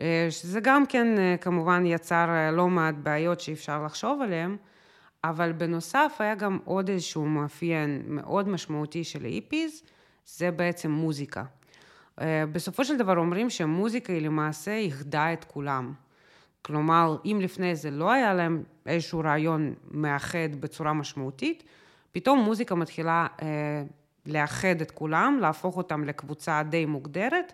אה, 0.00 0.26
שזה 0.30 0.60
גם 0.60 0.86
כן 0.86 1.18
אה, 1.18 1.36
כמובן 1.40 1.86
יצר 1.86 2.50
לא 2.52 2.68
מעט 2.68 2.94
בעיות 3.02 3.40
שאי 3.40 3.52
אפשר 3.52 3.84
לחשוב 3.84 4.22
עליהן, 4.22 4.56
אבל 5.24 5.52
בנוסף 5.52 6.16
היה 6.18 6.34
גם 6.34 6.58
עוד 6.64 6.88
איזשהו 6.88 7.26
מאפיין 7.26 8.02
מאוד 8.06 8.48
משמעותי 8.48 9.04
של 9.04 9.24
היפיז, 9.24 9.82
זה 10.26 10.50
בעצם 10.50 10.90
מוזיקה. 10.90 11.44
בסופו 12.52 12.84
של 12.84 12.96
דבר 12.96 13.18
אומרים 13.18 13.50
שמוזיקה 13.50 14.12
היא 14.12 14.22
למעשה 14.22 14.76
איחדה 14.76 15.32
את 15.32 15.44
כולם. 15.44 15.92
כלומר, 16.62 17.16
אם 17.24 17.38
לפני 17.42 17.76
זה 17.76 17.90
לא 17.90 18.10
היה 18.10 18.34
להם 18.34 18.62
איזשהו 18.86 19.20
רעיון 19.20 19.74
מאחד 19.90 20.54
בצורה 20.60 20.92
משמעותית, 20.92 21.64
פתאום 22.12 22.38
מוזיקה 22.38 22.74
מתחילה 22.74 23.26
אה, 23.42 23.46
לאחד 24.26 24.80
את 24.80 24.90
כולם, 24.90 25.38
להפוך 25.40 25.76
אותם 25.76 26.04
לקבוצה 26.04 26.62
די 26.62 26.86
מוגדרת, 26.86 27.52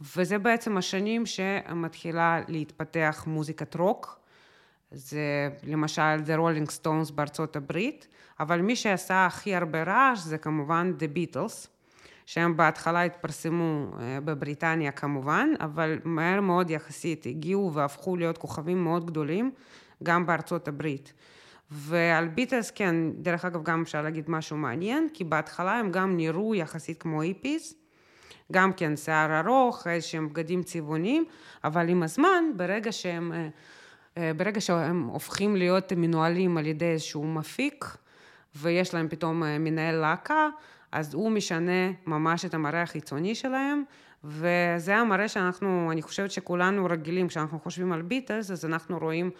וזה 0.00 0.38
בעצם 0.38 0.76
השנים 0.76 1.26
שמתחילה 1.26 2.40
להתפתח 2.48 3.24
מוזיקת 3.26 3.74
רוק. 3.74 4.18
זה 4.90 5.48
למשל 5.64 6.16
The 6.26 6.38
Rolling 6.38 6.70
Stones 6.80 7.12
בארצות 7.14 7.56
הברית, 7.56 8.08
אבל 8.40 8.60
מי 8.60 8.76
שעשה 8.76 9.26
הכי 9.26 9.54
הרבה 9.54 9.82
רעש 9.82 10.18
זה 10.18 10.38
כמובן 10.38 10.92
The 10.98 11.16
Beatles. 11.16 11.68
שהם 12.28 12.56
בהתחלה 12.56 13.02
התפרסמו 13.02 13.90
אה, 14.00 14.18
בבריטניה 14.24 14.92
כמובן, 14.92 15.48
אבל 15.60 15.98
מהר 16.04 16.40
מאוד 16.40 16.70
יחסית 16.70 17.26
הגיעו 17.26 17.70
והפכו 17.74 18.16
להיות 18.16 18.38
כוכבים 18.38 18.84
מאוד 18.84 19.06
גדולים, 19.06 19.50
גם 20.02 20.26
בארצות 20.26 20.68
הברית. 20.68 21.12
ועל 21.70 22.28
ביטלס 22.28 22.70
כן, 22.70 22.94
דרך 23.14 23.44
אגב 23.44 23.62
גם 23.62 23.82
אפשר 23.82 24.02
להגיד 24.02 24.30
משהו 24.30 24.56
מעניין, 24.56 25.08
כי 25.14 25.24
בהתחלה 25.24 25.72
הם 25.78 25.90
גם 25.90 26.16
נראו 26.16 26.54
יחסית 26.54 27.02
כמו 27.02 27.22
היפיס, 27.22 27.74
גם 28.52 28.72
כן 28.72 28.96
שיער 28.96 29.40
ארוך, 29.40 29.86
איזשהם 29.86 30.28
בגדים 30.28 30.62
צבעוניים, 30.62 31.24
אבל 31.64 31.88
עם 31.88 32.02
הזמן, 32.02 32.44
ברגע 32.56 32.92
שהם, 32.92 33.32
אה, 33.32 33.48
אה, 34.16 34.32
ברגע 34.36 34.60
שהם 34.60 35.02
הופכים 35.02 35.56
להיות 35.56 35.92
מנוהלים 35.96 36.58
על 36.58 36.66
ידי 36.66 36.90
איזשהו 36.90 37.24
מפיק, 37.24 37.84
ויש 38.54 38.94
להם 38.94 39.08
פתאום 39.08 39.42
מנהל 39.42 39.94
להקה, 39.94 40.48
אז 40.92 41.14
הוא 41.14 41.30
משנה 41.30 41.90
ממש 42.06 42.44
את 42.44 42.54
המראה 42.54 42.82
החיצוני 42.82 43.34
שלהם, 43.34 43.82
וזה 44.24 44.96
המראה 44.96 45.28
שאנחנו, 45.28 45.88
אני 45.92 46.02
חושבת 46.02 46.30
שכולנו 46.30 46.84
רגילים, 46.84 47.28
כשאנחנו 47.28 47.58
חושבים 47.58 47.92
על 47.92 48.02
ביטלס, 48.02 48.50
אז 48.50 48.64
אנחנו 48.64 48.98
רואים 48.98 49.30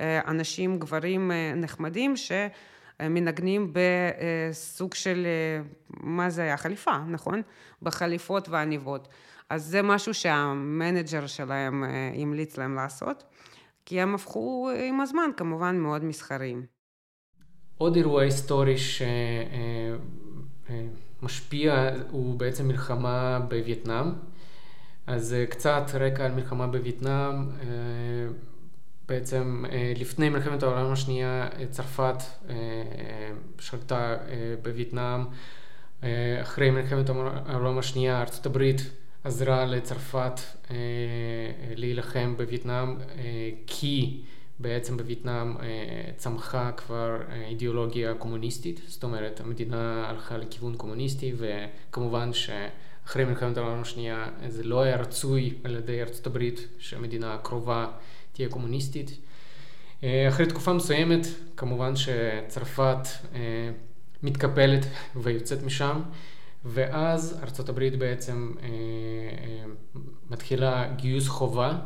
אה, 0.00 0.20
אנשים, 0.26 0.78
גברים 0.78 1.30
אה, 1.30 1.52
נחמדים, 1.56 2.14
שמנגנים 2.16 3.72
בסוג 3.72 4.94
של, 4.94 5.26
אה, 5.26 5.62
מה 6.00 6.30
זה 6.30 6.42
היה? 6.42 6.56
חליפה, 6.56 6.98
נכון? 7.08 7.42
בחליפות 7.82 8.48
ועניבות. 8.48 9.08
אז 9.50 9.64
זה 9.64 9.82
משהו 9.82 10.14
שהמנג'ר 10.14 11.26
שלהם 11.26 11.84
המליץ 12.22 12.56
להם 12.58 12.74
לעשות, 12.74 13.24
כי 13.84 14.00
הם 14.00 14.14
הפכו 14.14 14.70
עם 14.88 15.00
הזמן 15.00 15.30
כמובן 15.36 15.78
מאוד 15.78 16.04
מסחריים. 16.04 16.66
עוד 17.78 17.96
אירוע 17.96 18.22
היסטורי 18.22 18.78
ש... 18.78 19.02
משפיע 21.22 21.90
הוא 22.10 22.38
בעצם 22.38 22.68
מלחמה 22.68 23.40
בווייטנאם. 23.48 24.12
אז 25.06 25.34
אה, 25.34 25.46
קצת 25.46 25.82
רקע 25.94 26.24
על 26.24 26.32
מלחמה 26.32 26.66
בווייטנאם, 26.66 27.48
אה, 27.60 27.66
בעצם 29.08 29.64
אה, 29.70 29.92
לפני 29.96 30.28
מלחמת 30.28 30.62
העולם 30.62 30.92
השנייה 30.92 31.48
צרפת 31.70 32.22
שלטה 33.58 34.16
בווייטנאם, 34.62 35.24
אחרי 36.42 36.70
מלחמת 36.70 37.10
העולם 37.46 37.78
השנייה 37.78 38.20
ארצות 38.20 38.46
הברית 38.46 38.80
עזרה 39.24 39.64
לצרפת 39.64 40.40
להילחם 41.76 42.34
בווייטנאם 42.36 42.96
כי 43.66 44.22
בעצם 44.58 44.96
בווייטנאם 44.96 45.56
אה, 45.56 45.64
צמחה 46.16 46.70
כבר 46.76 47.16
אה, 47.28 47.46
אידיאולוגיה 47.46 48.14
קומוניסטית, 48.14 48.80
זאת 48.86 49.04
אומרת 49.04 49.40
המדינה 49.40 50.08
הלכה 50.08 50.36
לכיוון 50.36 50.76
קומוניסטי 50.76 51.32
וכמובן 51.36 52.30
שאחרי 52.32 53.24
מלחמת 53.24 53.56
העולם 53.56 53.80
השנייה 53.80 54.28
זה 54.48 54.64
לא 54.64 54.82
היה 54.82 54.96
רצוי 54.96 55.54
על 55.64 55.76
ידי 55.76 56.02
ארצות 56.02 56.26
הברית 56.26 56.68
שהמדינה 56.78 57.34
הקרובה 57.34 57.86
תהיה 58.32 58.48
קומוניסטית. 58.48 59.18
אה, 60.04 60.28
אחרי 60.28 60.46
תקופה 60.46 60.72
מסוימת 60.72 61.26
כמובן 61.56 61.92
שצרפת 61.96 63.08
מתקפלת 64.22 64.86
ויוצאת 65.22 65.62
משם 65.62 66.00
ואז 66.64 67.40
ארצות 67.42 67.68
הברית 67.68 67.98
בעצם 67.98 68.52
מתחילה 70.30 70.88
גיוס 70.96 71.28
חובה 71.28 71.78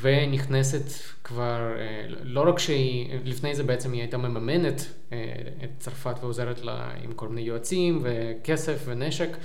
ונכנסת 0.00 0.92
כבר, 1.24 1.72
אה, 1.78 2.06
לא 2.22 2.48
רק 2.48 2.58
שהיא, 2.58 3.18
לפני 3.24 3.54
זה 3.54 3.62
בעצם 3.62 3.92
היא 3.92 4.00
הייתה 4.00 4.18
מממנת 4.18 4.86
אה, 5.12 5.18
את 5.64 5.70
צרפת 5.78 6.14
ועוזרת 6.20 6.62
לה 6.62 6.90
עם 7.02 7.12
כל 7.12 7.28
מיני 7.28 7.40
יועצים 7.40 8.00
וכסף 8.02 8.82
ונשק, 8.86 9.36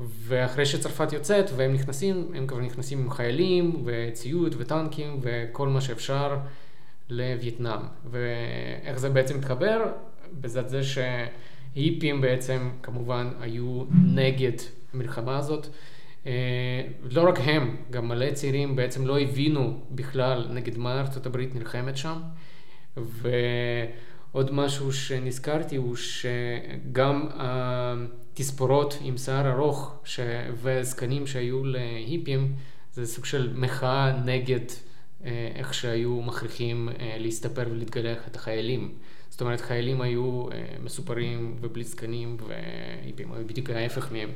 ואחרי 0.00 0.66
שצרפת 0.66 1.12
יוצאת 1.12 1.50
והם 1.56 1.72
נכנסים, 1.72 2.30
הם 2.34 2.46
כבר 2.46 2.60
נכנסים 2.60 3.00
עם 3.00 3.10
חיילים 3.10 3.82
וציוד 3.84 4.54
וטנקים 4.58 5.20
וכל 5.22 5.68
מה 5.68 5.80
שאפשר 5.80 6.36
לווייטנאם. 7.10 7.80
ואיך 8.10 8.98
זה 8.98 9.08
בעצם 9.08 9.38
מתחבר? 9.38 9.82
בזאת 10.40 10.68
זה 10.68 10.80
שהיפים 10.82 12.20
בעצם 12.20 12.70
כמובן 12.82 13.30
היו 13.40 13.84
נגד 14.14 14.52
המלחמה 14.94 15.38
הזאת. 15.38 15.66
אה, 16.26 16.82
לא 17.10 17.28
רק 17.28 17.38
הם, 17.44 17.76
גם 17.90 18.08
מלא 18.08 18.30
צעירים 18.30 18.76
בעצם 18.76 19.06
לא 19.06 19.20
הבינו 19.20 19.80
בכלל 19.90 20.48
נגד 20.50 20.78
מה 20.78 21.00
ארצות 21.00 21.26
הברית 21.26 21.54
נלחמת 21.54 21.96
שם. 21.96 22.20
ועוד 22.96 24.54
משהו 24.54 24.92
שנזכרתי 24.92 25.76
הוא 25.76 25.96
שגם 25.96 27.28
התספורות 27.34 28.98
עם 29.02 29.18
שיער 29.18 29.52
ארוך 29.52 29.94
ש... 30.04 30.20
וזקנים 30.62 31.26
שהיו 31.26 31.64
להיפים 31.64 32.54
זה 32.92 33.06
סוג 33.06 33.24
של 33.24 33.52
מחאה 33.56 34.20
נגד 34.24 34.66
אה, 35.24 35.52
איך 35.54 35.74
שהיו 35.74 36.22
מכריחים 36.22 36.88
אה, 36.88 37.16
להסתפר 37.18 37.66
ולהתגלח 37.70 38.18
את 38.26 38.36
החיילים. 38.36 38.94
זאת 39.30 39.40
אומרת 39.40 39.60
חיילים 39.60 40.00
היו 40.00 40.46
מסופרים 40.82 41.56
ובלי 41.60 41.84
זקנים 41.84 42.36
והיפים 42.46 43.32
היו 43.32 43.46
בדיוק 43.46 43.70
ההפך 43.70 44.12
מהם. 44.12 44.30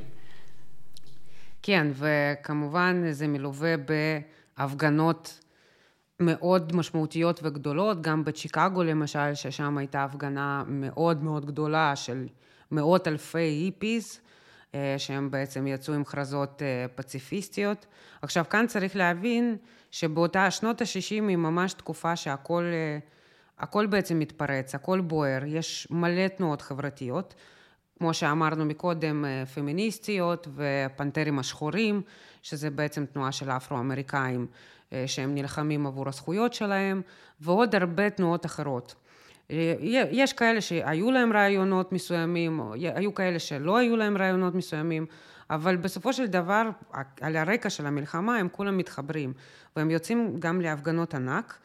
כן, 1.67 1.87
וכמובן 1.93 3.03
זה 3.11 3.27
מלווה 3.27 3.75
בהפגנות 4.57 5.39
מאוד 6.19 6.75
משמעותיות 6.75 7.39
וגדולות, 7.43 8.01
גם 8.01 8.23
בצ'יקגו 8.23 8.83
למשל, 8.83 9.33
ששם 9.33 9.77
הייתה 9.77 10.03
הפגנה 10.03 10.63
מאוד 10.67 11.23
מאוד 11.23 11.45
גדולה 11.45 11.95
של 11.95 12.27
מאות 12.71 13.07
אלפי 13.07 13.39
היפיס, 13.39 14.21
אה, 14.75 14.95
שהם 14.97 15.31
בעצם 15.31 15.67
יצאו 15.67 15.93
עם 15.93 16.03
כרזות 16.03 16.61
אה, 16.61 16.85
פציפיסטיות. 16.95 17.85
עכשיו, 18.21 18.45
כאן 18.49 18.67
צריך 18.67 18.95
להבין 18.95 19.57
שבאותה 19.91 20.51
שנות 20.51 20.81
ה-60 20.81 21.09
היא 21.09 21.37
ממש 21.37 21.73
תקופה 21.73 22.15
שהכל 22.15 22.63
אה, 22.63 22.99
הכל 23.59 23.85
בעצם 23.85 24.19
מתפרץ, 24.19 24.75
הכל 24.75 25.01
בוער, 25.01 25.43
יש 25.45 25.87
מלא 25.91 26.27
תנועות 26.27 26.61
חברתיות. 26.61 27.33
כמו 27.97 28.13
שאמרנו 28.13 28.65
מקודם, 28.65 29.25
אה, 29.25 29.45
פמיניסטיות 29.45 30.47
ופנתרים 30.55 31.39
השחורים, 31.39 32.01
שזה 32.41 32.69
בעצם 32.69 33.05
תנועה 33.05 33.31
של 33.31 33.49
האפרו-אמריקאים 33.49 34.47
אה, 34.93 35.03
שהם 35.07 35.35
נלחמים 35.35 35.87
עבור 35.87 36.07
הזכויות 36.07 36.53
שלהם, 36.53 37.01
ועוד 37.41 37.75
הרבה 37.75 38.09
תנועות 38.09 38.45
אחרות. 38.45 38.95
אה, 39.51 39.75
יש 40.11 40.33
כאלה 40.33 40.61
שהיו 40.61 41.11
להם 41.11 41.33
רעיונות 41.33 41.91
מסוימים, 41.91 42.61
היו 42.95 43.13
כאלה 43.13 43.39
שלא 43.39 43.77
היו 43.77 43.97
להם 43.97 44.17
רעיונות 44.17 44.55
מסוימים, 44.55 45.05
אבל 45.49 45.75
בסופו 45.75 46.13
של 46.13 46.27
דבר, 46.27 46.69
על 47.21 47.35
הרקע 47.35 47.69
של 47.69 47.85
המלחמה 47.85 48.37
הם 48.37 48.47
כולם 48.51 48.77
מתחברים, 48.77 49.33
והם 49.75 49.91
יוצאים 49.91 50.35
גם 50.39 50.61
להפגנות 50.61 51.13
ענק, 51.13 51.59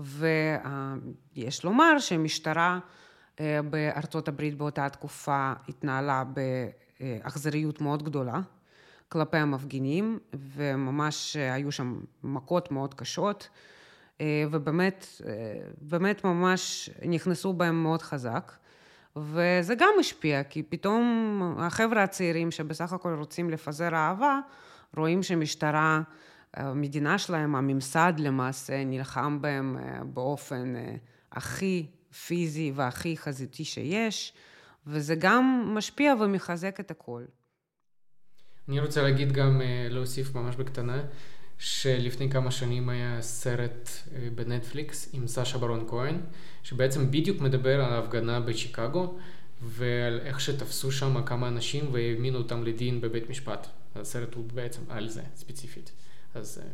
ויש 0.00 1.64
לומר 1.64 1.98
שמשטרה 1.98 2.78
בארצות 3.70 4.28
הברית 4.28 4.58
באותה 4.58 4.88
תקופה 4.88 5.52
התנהלה 5.68 6.24
באכזריות 7.00 7.80
מאוד 7.80 8.02
גדולה 8.02 8.40
כלפי 9.08 9.36
המפגינים, 9.36 10.18
וממש 10.32 11.36
היו 11.36 11.72
שם 11.72 12.00
מכות 12.22 12.70
מאוד 12.72 12.94
קשות, 12.94 13.48
אה, 14.20 14.44
ובאמת, 14.50 15.06
אה, 15.26 15.32
באמת 15.80 16.24
ממש 16.24 16.90
נכנסו 17.08 17.52
בהם 17.52 17.82
מאוד 17.82 18.02
חזק. 18.02 18.52
וזה 19.16 19.74
גם 19.74 19.88
משפיע, 20.00 20.44
כי 20.44 20.62
פתאום 20.62 21.42
החבר'ה 21.58 22.02
הצעירים 22.02 22.50
שבסך 22.50 22.92
הכל 22.92 23.14
רוצים 23.18 23.50
לפזר 23.50 23.94
אהבה, 23.94 24.38
רואים 24.96 25.22
שמשטרה, 25.22 26.00
המדינה 26.54 27.18
שלהם, 27.18 27.56
הממסד 27.56 28.12
למעשה, 28.18 28.84
נלחם 28.84 29.38
בהם 29.40 29.76
אה, 29.78 30.04
באופן 30.04 30.76
אה, 30.76 30.94
הכי 31.32 31.86
פיזי 32.26 32.72
והכי 32.74 33.16
חזיתי 33.16 33.64
שיש, 33.64 34.32
וזה 34.86 35.14
גם 35.14 35.72
משפיע 35.74 36.14
ומחזק 36.20 36.80
את 36.80 36.90
הכל. 36.90 37.24
אני 38.68 38.80
רוצה 38.80 39.02
להגיד 39.02 39.32
גם, 39.32 39.60
אה, 39.60 39.86
להוסיף 39.90 40.34
ממש 40.34 40.56
בקטנה, 40.56 41.02
שלפני 41.58 42.30
כמה 42.30 42.50
שנים 42.50 42.88
היה 42.88 43.22
סרט 43.22 43.90
בנטפליקס 44.34 45.10
עם 45.12 45.26
סאשה 45.26 45.58
ברון 45.58 45.86
כהן, 45.88 46.20
שבעצם 46.62 47.10
בדיוק 47.10 47.40
מדבר 47.40 47.84
על 47.84 47.92
ההפגנה 47.92 48.40
בשיקגו, 48.40 49.18
ועל 49.62 50.20
איך 50.20 50.40
שתפסו 50.40 50.92
שם 50.92 51.22
כמה 51.26 51.48
אנשים 51.48 51.92
והאמינו 51.92 52.38
אותם 52.38 52.64
לדין 52.64 53.00
בבית 53.00 53.30
משפט. 53.30 53.66
הסרט 53.94 54.34
הוא 54.34 54.44
בעצם 54.54 54.82
על 54.88 55.08
זה, 55.08 55.22
ספציפית. 55.36 55.92
אז... 56.34 56.62
אה, 56.64 56.70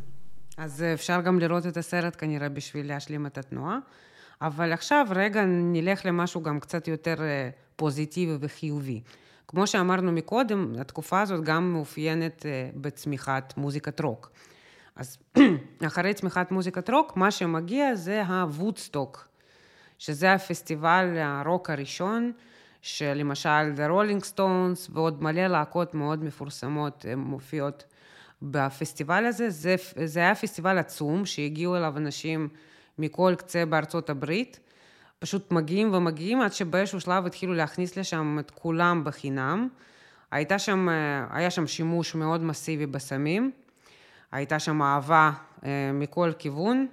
אז 0.57 0.83
אפשר 0.93 1.21
גם 1.21 1.39
לראות 1.39 1.65
את 1.65 1.77
הסרט 1.77 2.15
כנראה 2.17 2.49
בשביל 2.49 2.87
להשלים 2.87 3.25
את 3.25 3.37
התנועה. 3.37 3.79
אבל 4.41 4.73
עכשיו 4.73 5.07
רגע 5.15 5.43
נלך 5.45 6.05
למשהו 6.05 6.43
גם 6.43 6.59
קצת 6.59 6.87
יותר 6.87 7.21
אה, 7.21 7.49
פוזיטיבי 7.75 8.37
וחיובי. 8.39 9.01
כמו 9.47 9.67
שאמרנו 9.67 10.11
מקודם, 10.11 10.73
התקופה 10.79 11.21
הזאת 11.21 11.43
גם 11.43 11.73
מאופיינת 11.73 12.45
אה, 12.45 12.69
בצמיחת 12.75 13.53
מוזיקת 13.57 14.01
רוק. 14.01 14.31
אז 14.95 15.17
אחרי 15.87 16.13
צמיחת 16.13 16.51
מוזיקת 16.51 16.89
רוק, 16.89 17.17
מה 17.17 17.31
שמגיע 17.31 17.95
זה 17.95 18.25
הוודסטוק, 18.25 19.27
שזה 19.97 20.33
הפסטיבל 20.33 21.17
הרוק 21.17 21.69
הראשון, 21.69 22.31
שלמשל 22.81 23.73
The 23.75 23.91
Rolling 23.91 24.33
Stones 24.33 24.91
ועוד 24.91 25.23
מלא 25.23 25.47
להקות 25.47 25.93
מאוד 25.93 26.23
מפורסמות 26.23 27.05
מופיעות 27.17 27.83
בפסטיבל 28.41 29.25
הזה. 29.25 29.49
זה, 29.49 29.75
זה 30.05 30.19
היה 30.19 30.35
פסטיבל 30.35 30.77
עצום, 30.77 31.25
שהגיעו 31.25 31.75
אליו 31.75 31.97
אנשים 31.97 32.49
מכל 32.97 33.33
קצה 33.37 33.65
בארצות 33.65 34.09
הברית. 34.09 34.59
פשוט 35.19 35.51
מגיעים 35.51 35.93
ומגיעים 35.93 36.41
עד 36.41 36.53
שבאיזשהו 36.53 37.01
שלב 37.01 37.25
התחילו 37.25 37.53
להכניס 37.53 37.97
לשם 37.97 38.37
את 38.39 38.51
כולם 38.51 39.03
בחינם. 39.03 39.67
הייתה 40.31 40.59
שם, 40.59 40.89
היה 41.29 41.49
שם 41.49 41.67
שימוש 41.67 42.15
מאוד 42.15 42.43
מסיבי 42.43 42.85
בסמים, 42.85 43.51
הייתה 44.31 44.59
שם 44.59 44.81
אהבה 44.81 45.31
אה, 45.65 45.91
מכל 45.93 46.31
כיוון, 46.39 46.87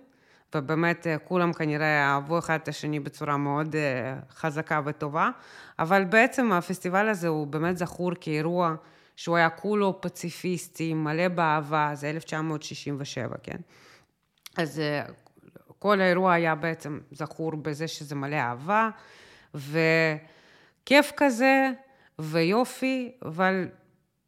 ובאמת 0.55 1.07
אה, 1.07 1.19
כולם 1.19 1.53
כנראה 1.53 2.05
אהבו 2.05 2.39
אחד 2.39 2.59
את 2.63 2.69
השני 2.69 3.01
בצורה 3.01 3.37
מאוד 3.37 3.77
אה, 3.77 4.15
חזקה 4.31 4.81
וטובה, 4.85 5.31
אבל 5.79 6.05
בעצם 6.05 6.53
הפסטיבל 6.53 7.09
הזה 7.09 7.29
הוא 7.29 7.47
באמת 7.47 7.77
זכור 7.77 8.11
כאירוע 8.21 8.75
שהוא 9.17 9.37
היה 9.37 9.51
כולו 9.51 10.01
פציפיסטי, 10.01 10.95
מלא 10.95 11.29
באהבה, 11.29 11.91
זה 11.95 12.11
1967, 12.11 13.37
כן? 13.43 13.57
אז 14.57 14.81
אה, 14.81 15.05
כל 15.83 16.01
האירוע 16.01 16.33
היה 16.33 16.55
בעצם 16.55 17.01
זכור 17.13 17.57
בזה 17.57 17.89
שזה 17.89 18.15
מלא 18.15 18.37
אהבה, 18.37 18.91
וכיף 19.55 21.13
כזה, 21.17 21.71
ויופי, 22.19 23.13
אבל 23.25 23.69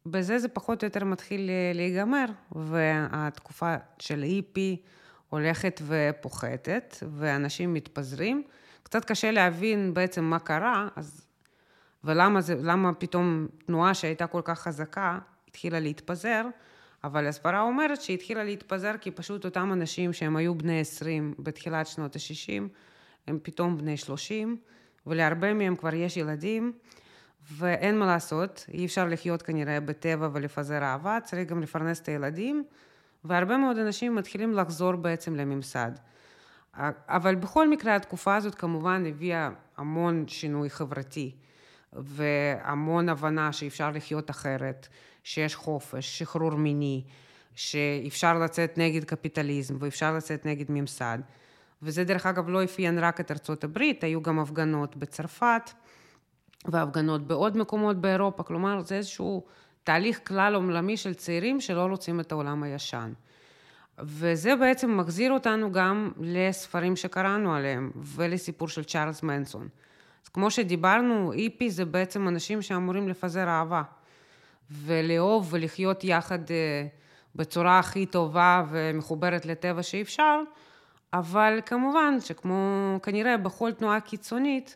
בזה 0.05 0.39
זה 0.39 0.47
פחות 0.47 0.83
או 0.83 0.87
יותר 0.87 1.03
מתחיל 1.03 1.49
להיגמר, 1.73 2.25
והתקופה 2.51 3.75
של 3.99 4.21
היפי 4.21 4.81
הולכת 5.29 5.81
ופוחתת, 5.87 6.95
ואנשים 7.17 7.73
מתפזרים. 7.73 8.43
קצת 8.83 9.05
קשה 9.05 9.31
להבין 9.31 9.93
בעצם 9.93 10.23
מה 10.23 10.39
קרה, 10.39 10.87
אז 10.95 11.27
ולמה 12.03 12.41
זה, 12.41 12.55
פתאום 12.99 13.47
תנועה 13.65 13.93
שהייתה 13.93 14.27
כל 14.27 14.41
כך 14.43 14.59
חזקה 14.59 15.19
התחילה 15.47 15.79
להתפזר, 15.79 16.45
אבל 17.05 17.27
הסברה 17.27 17.61
אומרת 17.61 18.01
שהיא 18.01 18.13
התחילה 18.17 18.43
להתפזר 18.43 18.91
כי 19.01 19.11
פשוט 19.11 19.45
אותם 19.45 19.73
אנשים 19.73 20.13
שהם 20.13 20.35
היו 20.35 20.55
בני 20.55 20.79
20 20.79 21.33
בתחילת 21.39 21.87
שנות 21.87 22.15
ה-60, 22.15 22.61
הם 23.27 23.39
פתאום 23.43 23.77
בני 23.77 23.97
30, 23.97 24.57
ולהרבה 25.07 25.53
מהם 25.53 25.75
כבר 25.75 25.93
יש 25.93 26.17
ילדים, 26.17 26.73
ואין 27.51 27.99
מה 27.99 28.05
לעשות, 28.05 28.65
אי 28.73 28.85
אפשר 28.85 29.07
לחיות 29.07 29.41
כנראה 29.41 29.79
בטבע 29.79 30.29
ולפזר 30.33 30.83
אהבה, 30.83 31.17
צריך 31.23 31.49
גם 31.49 31.61
לפרנס 31.61 32.01
את 32.01 32.07
הילדים, 32.07 32.63
והרבה 33.23 33.57
מאוד 33.57 33.77
אנשים 33.77 34.15
מתחילים 34.15 34.53
לחזור 34.53 34.95
בעצם 34.95 35.35
לממסד. 35.35 35.91
אבל 37.07 37.35
בכל 37.35 37.69
מקרה 37.69 37.95
התקופה 37.95 38.35
הזאת 38.35 38.55
כמובן 38.55 39.05
הביאה 39.05 39.49
המון 39.77 40.27
שינוי 40.27 40.69
חברתי. 40.69 41.35
והמון 41.93 43.09
הבנה 43.09 43.51
שאפשר 43.51 43.91
לחיות 43.91 44.29
אחרת, 44.29 44.87
שיש 45.25 45.55
חופש, 45.55 46.19
שחרור 46.19 46.51
מיני, 46.51 47.03
שאפשר 47.55 48.39
לצאת 48.39 48.77
נגד 48.77 49.03
קפיטליזם 49.03 49.75
ואפשר 49.79 50.13
לצאת 50.13 50.45
נגד 50.45 50.65
ממסד. 50.69 51.19
וזה 51.81 52.03
דרך 52.03 52.25
אגב 52.25 52.49
לא 52.49 52.63
אפיין 52.63 52.99
רק 52.99 53.19
את 53.19 53.31
ארצות 53.31 53.63
הברית, 53.63 54.03
היו 54.03 54.21
גם 54.21 54.39
הפגנות 54.39 54.95
בצרפת 54.95 55.71
והפגנות 56.65 57.27
בעוד 57.27 57.57
מקומות 57.57 58.01
באירופה, 58.01 58.43
כלומר 58.43 58.81
זה 58.81 58.95
איזשהו 58.95 59.43
תהליך 59.83 60.27
כלל 60.27 60.55
עולמי 60.55 60.97
של 60.97 61.13
צעירים 61.13 61.61
שלא 61.61 61.85
רוצים 61.85 62.19
את 62.19 62.31
העולם 62.31 62.63
הישן. 62.63 63.13
וזה 63.99 64.55
בעצם 64.55 64.97
מחזיר 64.97 65.31
אותנו 65.31 65.71
גם 65.71 66.11
לספרים 66.19 66.95
שקראנו 66.95 67.55
עליהם 67.55 67.91
ולסיפור 67.95 68.67
של 68.67 68.83
צ'ארלס 68.83 69.23
מנסון. 69.23 69.67
אז 70.23 70.29
כמו 70.29 70.51
שדיברנו, 70.51 71.33
איפי 71.33 71.69
זה 71.69 71.85
בעצם 71.85 72.27
אנשים 72.27 72.61
שאמורים 72.61 73.09
לפזר 73.09 73.47
אהבה, 73.47 73.81
ולאהוב 74.71 75.47
ולחיות 75.51 76.03
יחד 76.03 76.51
אה, 76.51 76.87
בצורה 77.35 77.79
הכי 77.79 78.05
טובה 78.05 78.63
ומחוברת 78.69 79.45
לטבע 79.45 79.83
שאפשר, 79.83 80.39
אבל 81.13 81.59
כמובן 81.65 82.17
שכמו 82.19 82.99
כנראה 83.03 83.37
בכל 83.37 83.71
תנועה 83.71 83.99
קיצונית, 84.01 84.75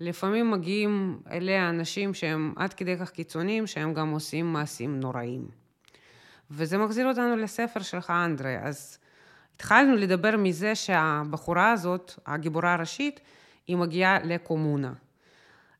לפעמים 0.00 0.50
מגיעים 0.50 1.18
אליה 1.30 1.68
אנשים 1.68 2.14
שהם 2.14 2.52
עד 2.56 2.74
כדי 2.74 2.96
כך 2.96 3.10
קיצוניים, 3.10 3.66
שהם 3.66 3.94
גם 3.94 4.10
עושים 4.10 4.52
מעשים 4.52 5.00
נוראים. 5.00 5.48
וזה 6.50 6.78
מחזיר 6.78 7.08
אותנו 7.08 7.36
לספר 7.36 7.82
שלך, 7.82 8.10
אנדרי. 8.10 8.58
אז 8.58 8.98
התחלנו 9.56 9.96
לדבר 9.96 10.36
מזה 10.36 10.74
שהבחורה 10.74 11.72
הזאת, 11.72 12.12
הגיבורה 12.26 12.74
הראשית, 12.74 13.20
היא 13.66 13.76
מגיעה 13.76 14.18
לקומונה. 14.24 14.92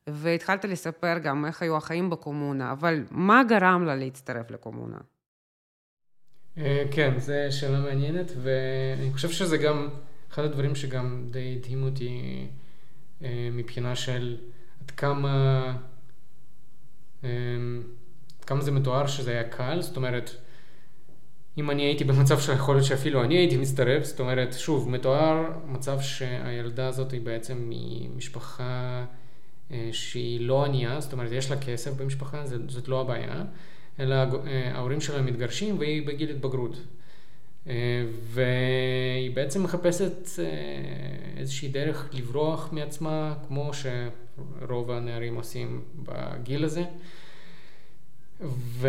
והתחלת 0.09 0.65
לספר 0.65 1.17
גם 1.17 1.45
איך 1.45 1.61
היו 1.61 1.77
החיים 1.77 2.09
בקומונה, 2.09 2.71
אבל 2.71 3.03
מה 3.11 3.41
גרם 3.49 3.85
לה 3.85 3.95
להצטרף 3.95 4.51
לקומונה? 4.51 4.97
אה, 6.57 6.83
כן, 6.91 7.19
זו 7.19 7.33
שאלה 7.49 7.79
מעניינת, 7.79 8.31
ואני 8.41 9.13
חושב 9.13 9.29
שזה 9.29 9.57
גם 9.57 9.89
אחד 10.31 10.43
הדברים 10.43 10.75
שגם 10.75 11.27
די 11.31 11.55
הדהימו 11.59 11.85
אותי 11.85 12.47
אה, 13.23 13.49
מבחינה 13.51 13.95
של 13.95 14.37
עד 14.83 14.91
כמה, 14.91 15.77
עד 17.23 18.45
כמה 18.45 18.61
זה 18.61 18.71
מתואר 18.71 19.07
שזה 19.07 19.31
היה 19.31 19.49
קל, 19.49 19.81
זאת 19.81 19.97
אומרת, 19.97 20.31
אם 21.57 21.71
אני 21.71 21.81
הייתי 21.81 22.03
במצב 22.03 22.39
שיכול 22.39 22.75
להיות 22.75 22.87
שאפילו 22.87 23.23
אני 23.23 23.37
הייתי 23.37 23.57
מצטרף, 23.57 24.03
זאת 24.03 24.19
אומרת, 24.19 24.53
שוב, 24.53 24.89
מתואר 24.89 25.51
מצב 25.65 25.99
שהילדה 26.01 26.87
הזאת 26.87 27.11
היא 27.11 27.21
בעצם 27.21 27.69
ממשפחה 27.69 29.05
שהיא 29.91 30.41
לא 30.41 30.65
ענייה, 30.65 31.01
זאת 31.01 31.13
אומרת, 31.13 31.31
יש 31.31 31.51
לה 31.51 31.57
כסף 31.57 31.93
במשפחה, 31.93 32.45
זאת, 32.45 32.69
זאת 32.69 32.87
לא 32.87 33.01
הבעיה, 33.01 33.43
אלא 33.99 34.15
אה, 34.15 34.71
ההורים 34.75 35.01
שלה 35.01 35.21
מתגרשים 35.21 35.79
והיא 35.79 36.07
בגיל 36.07 36.29
התבגרות. 36.29 36.77
אה, 37.67 37.73
והיא 38.23 39.31
בעצם 39.35 39.63
מחפשת 39.63 40.29
איזושהי 41.37 41.67
דרך 41.67 42.09
לברוח 42.13 42.69
מעצמה, 42.71 43.35
כמו 43.47 43.71
שרוב 43.73 44.91
הנערים 44.91 45.35
עושים 45.35 45.81
בגיל 46.03 46.63
הזה. 46.63 46.83
ו... 48.41 48.87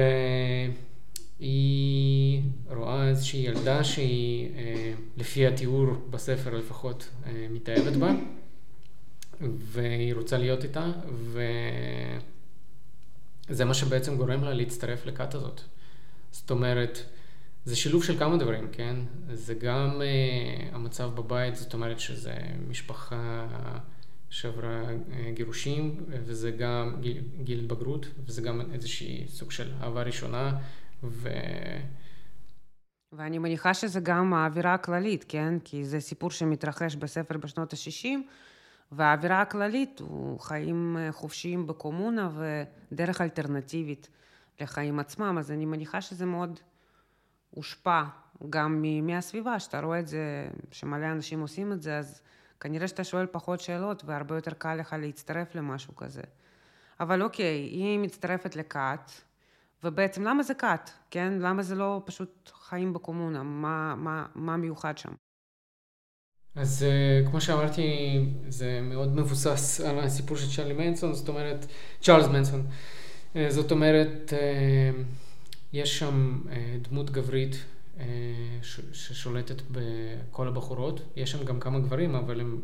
היא 1.40 2.42
רואה 2.76 3.08
איזושהי 3.08 3.40
ילדה 3.40 3.84
שהיא, 3.84 4.48
אה, 4.56 4.92
לפי 5.16 5.46
התיאור 5.46 5.86
בספר 6.10 6.54
לפחות, 6.54 7.08
אה, 7.26 7.46
מתאהבת 7.50 7.96
בה, 7.96 8.12
והיא 9.40 10.14
רוצה 10.14 10.38
להיות 10.38 10.64
איתה, 10.64 10.90
וזה 13.48 13.64
מה 13.64 13.74
שבעצם 13.74 14.16
גורם 14.16 14.44
לה 14.44 14.54
להצטרף 14.54 15.06
לכת 15.06 15.34
הזאת. 15.34 15.60
זאת 16.30 16.50
אומרת, 16.50 16.98
זה 17.64 17.76
שילוב 17.76 18.04
של 18.04 18.18
כמה 18.18 18.36
דברים, 18.36 18.68
כן? 18.72 18.96
זה 19.32 19.54
גם 19.54 20.00
uh, 20.00 20.74
המצב 20.74 21.10
בבית, 21.14 21.56
זאת 21.56 21.74
אומרת 21.74 22.00
שזה 22.00 22.34
משפחה 22.68 23.46
שעברה 24.30 24.82
uh, 24.88 25.14
גירושים, 25.34 26.04
וזה 26.08 26.50
גם 26.50 26.96
גיל, 27.00 27.22
גיל 27.44 27.60
התבגרות, 27.60 28.06
וזה 28.26 28.42
גם 28.42 28.60
איזושהי 28.72 29.24
סוג 29.28 29.50
של 29.50 29.72
אהבה 29.82 30.02
ראשונה, 30.02 30.58
ו... 31.02 31.28
ואני 33.12 33.38
מניחה 33.38 33.74
שזה 33.74 34.00
גם 34.00 34.34
האווירה 34.34 34.74
הכללית, 34.74 35.24
כן? 35.28 35.54
כי 35.64 35.84
זה 35.84 36.00
סיפור 36.00 36.30
שמתרחש 36.30 36.96
בספר 36.96 37.36
בשנות 37.36 37.72
ה-60, 37.72 38.08
והאווירה 38.92 39.40
הכללית 39.40 40.00
הוא 40.00 40.40
חיים 40.40 40.96
חופשיים 41.10 41.66
בקומונה 41.66 42.30
ודרך 42.92 43.20
אלטרנטיבית 43.20 44.08
לחיים 44.60 44.98
עצמם, 44.98 45.36
אז 45.38 45.50
אני 45.50 45.64
מניחה 45.66 46.00
שזה 46.00 46.26
מאוד 46.26 46.60
הושפע 47.50 48.02
גם 48.50 48.84
מהסביבה, 49.02 49.60
שאתה 49.60 49.80
רואה 49.80 50.00
את 50.00 50.08
זה, 50.08 50.48
שמלא 50.70 51.06
אנשים 51.06 51.40
עושים 51.40 51.72
את 51.72 51.82
זה, 51.82 51.98
אז 51.98 52.22
כנראה 52.60 52.88
שאתה 52.88 53.04
שואל 53.04 53.26
פחות 53.26 53.60
שאלות 53.60 54.04
והרבה 54.04 54.34
יותר 54.34 54.54
קל 54.54 54.74
לך 54.74 54.96
להצטרף 54.98 55.54
למשהו 55.54 55.96
כזה. 55.96 56.22
אבל 57.00 57.22
אוקיי, 57.22 57.56
היא 57.56 57.98
מצטרפת 57.98 58.56
לכת, 58.56 59.10
ובעצם 59.84 60.22
למה 60.24 60.42
זה 60.42 60.54
כת, 60.54 60.90
כן? 61.10 61.32
למה 61.40 61.62
זה 61.62 61.74
לא 61.74 62.02
פשוט 62.04 62.50
חיים 62.54 62.92
בקומונה? 62.92 63.42
מה, 63.42 63.94
מה, 63.94 64.26
מה 64.34 64.56
מיוחד 64.56 64.98
שם? 64.98 65.12
אז 66.56 66.84
uh, 66.88 67.30
כמו 67.30 67.40
שאמרתי, 67.40 67.82
זה 68.48 68.80
מאוד 68.82 69.16
מבוסס 69.16 69.80
על 69.80 69.98
הסיפור 69.98 70.36
של 70.36 70.56
צ'ארלי 70.56 70.74
מנסון, 70.74 71.14
זאת 71.14 71.28
אומרת, 71.28 71.66
צ'ארלס 72.02 72.26
מנסון. 72.26 72.66
Uh, 73.34 73.38
זאת 73.48 73.70
אומרת, 73.70 74.32
uh, 74.32 74.96
יש 75.72 75.98
שם 75.98 76.40
דמות 76.82 77.10
גברית 77.10 77.56
ששולטת 78.92 79.62
בכל 79.70 80.48
הבחורות. 80.48 81.00
יש 81.16 81.30
שם 81.30 81.44
גם 81.44 81.60
כמה 81.60 81.78
גברים, 81.78 82.14
אבל 82.14 82.40
הם 82.40 82.60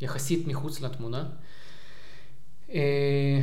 יחסית 0.00 0.46
מחוץ 0.46 0.80
לתמונה. 0.80 1.24
אה, 2.70 3.40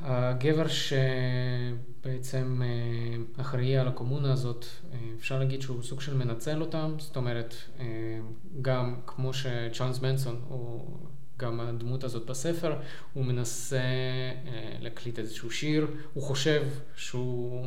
הגבר 0.00 0.66
שבעצם 0.68 2.62
אה, 2.64 3.42
אחראי 3.42 3.76
על 3.76 3.88
הקומונה 3.88 4.32
הזאת, 4.32 4.64
אה, 4.92 4.98
אפשר 5.18 5.38
להגיד 5.38 5.62
שהוא 5.62 5.82
סוג 5.82 6.00
של 6.00 6.16
מנצל 6.16 6.60
אותם, 6.60 6.94
זאת 6.98 7.16
אומרת, 7.16 7.54
גם 8.62 8.94
כמו 9.06 9.32
שצ'אנס 9.34 10.02
מנסון, 10.02 10.40
הוא 10.48 10.98
גם 11.38 11.60
הדמות 11.60 12.04
הזאת 12.04 12.26
בספר, 12.26 12.76
הוא 13.12 13.24
מנסה 13.24 13.80
להקליט 14.80 15.18
איזשהו 15.18 15.50
שיר, 15.50 15.86
הוא 16.14 16.22
חושב 16.22 16.66
שהוא 16.96 17.66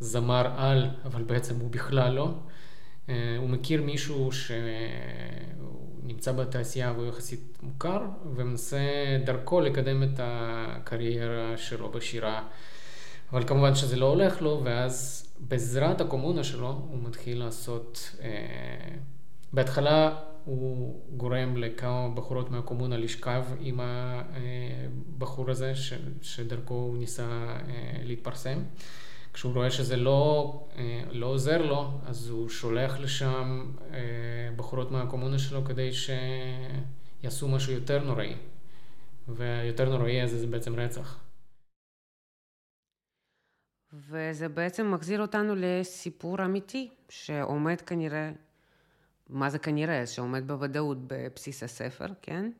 זמר 0.00 0.46
על, 0.56 0.90
אבל 1.04 1.22
בעצם 1.22 1.60
הוא 1.60 1.70
בכלל 1.70 2.12
לא. 2.12 2.34
הוא 3.38 3.48
מכיר 3.48 3.82
מישהו 3.82 4.32
שהוא 4.32 4.58
נמצא 6.02 6.32
בתעשייה 6.32 6.92
והוא 6.92 7.06
יחסית 7.06 7.58
מוכר, 7.62 8.00
ומנסה 8.36 8.78
דרכו 9.24 9.60
לקדם 9.60 10.02
את 10.02 10.20
הקריירה 10.22 11.56
שלו 11.56 11.88
בשירה. 11.88 12.42
אבל 13.32 13.46
כמובן 13.46 13.74
שזה 13.74 13.96
לא 13.96 14.06
הולך 14.06 14.42
לו, 14.42 14.60
ואז 14.64 15.26
בעזרת 15.40 16.00
הקומונה 16.00 16.44
שלו 16.44 16.68
הוא 16.90 16.98
מתחיל 17.02 17.38
לעשות... 17.38 18.16
אה, 18.22 18.96
בהתחלה 19.52 20.16
הוא 20.44 21.00
גורם 21.16 21.56
לכמה 21.56 22.08
בחורות 22.08 22.50
מהקומונה 22.50 22.96
לשכב 22.96 23.44
עם 23.60 23.80
הבחור 23.82 25.50
הזה, 25.50 25.74
ש, 25.74 25.92
שדרכו 26.22 26.74
הוא 26.74 26.96
ניסה 26.96 27.22
אה, 27.22 27.98
להתפרסם. 28.04 28.58
כשהוא 29.36 29.54
רואה 29.54 29.70
שזה 29.70 29.96
לא, 29.96 30.52
אה, 30.76 31.02
לא 31.10 31.26
עוזר 31.26 31.62
לו, 31.62 32.00
אז 32.06 32.28
הוא 32.28 32.48
שולח 32.48 32.98
לשם 32.98 33.72
אה, 33.92 33.98
בחורות 34.56 34.90
מהקומונה 34.90 35.38
שלו 35.38 35.64
כדי 35.64 35.90
שיעשו 35.92 37.48
משהו 37.48 37.72
יותר 37.72 38.04
נוראי. 38.04 38.36
והיותר 39.28 39.88
נוראי 39.88 40.20
הזה 40.20 40.38
זה 40.38 40.46
בעצם 40.46 40.74
רצח. 40.74 41.18
וזה 43.92 44.48
בעצם 44.48 44.90
מחזיר 44.90 45.20
אותנו 45.20 45.54
לסיפור 45.56 46.44
אמיתי, 46.44 46.90
שעומד 47.08 47.80
כנראה, 47.80 48.30
מה 49.28 49.50
זה 49.50 49.58
כנראה? 49.58 50.06
שעומד 50.06 50.46
בוודאות 50.46 50.98
בבסיס 51.06 51.62
הספר, 51.62 52.06
כן? 52.22 52.50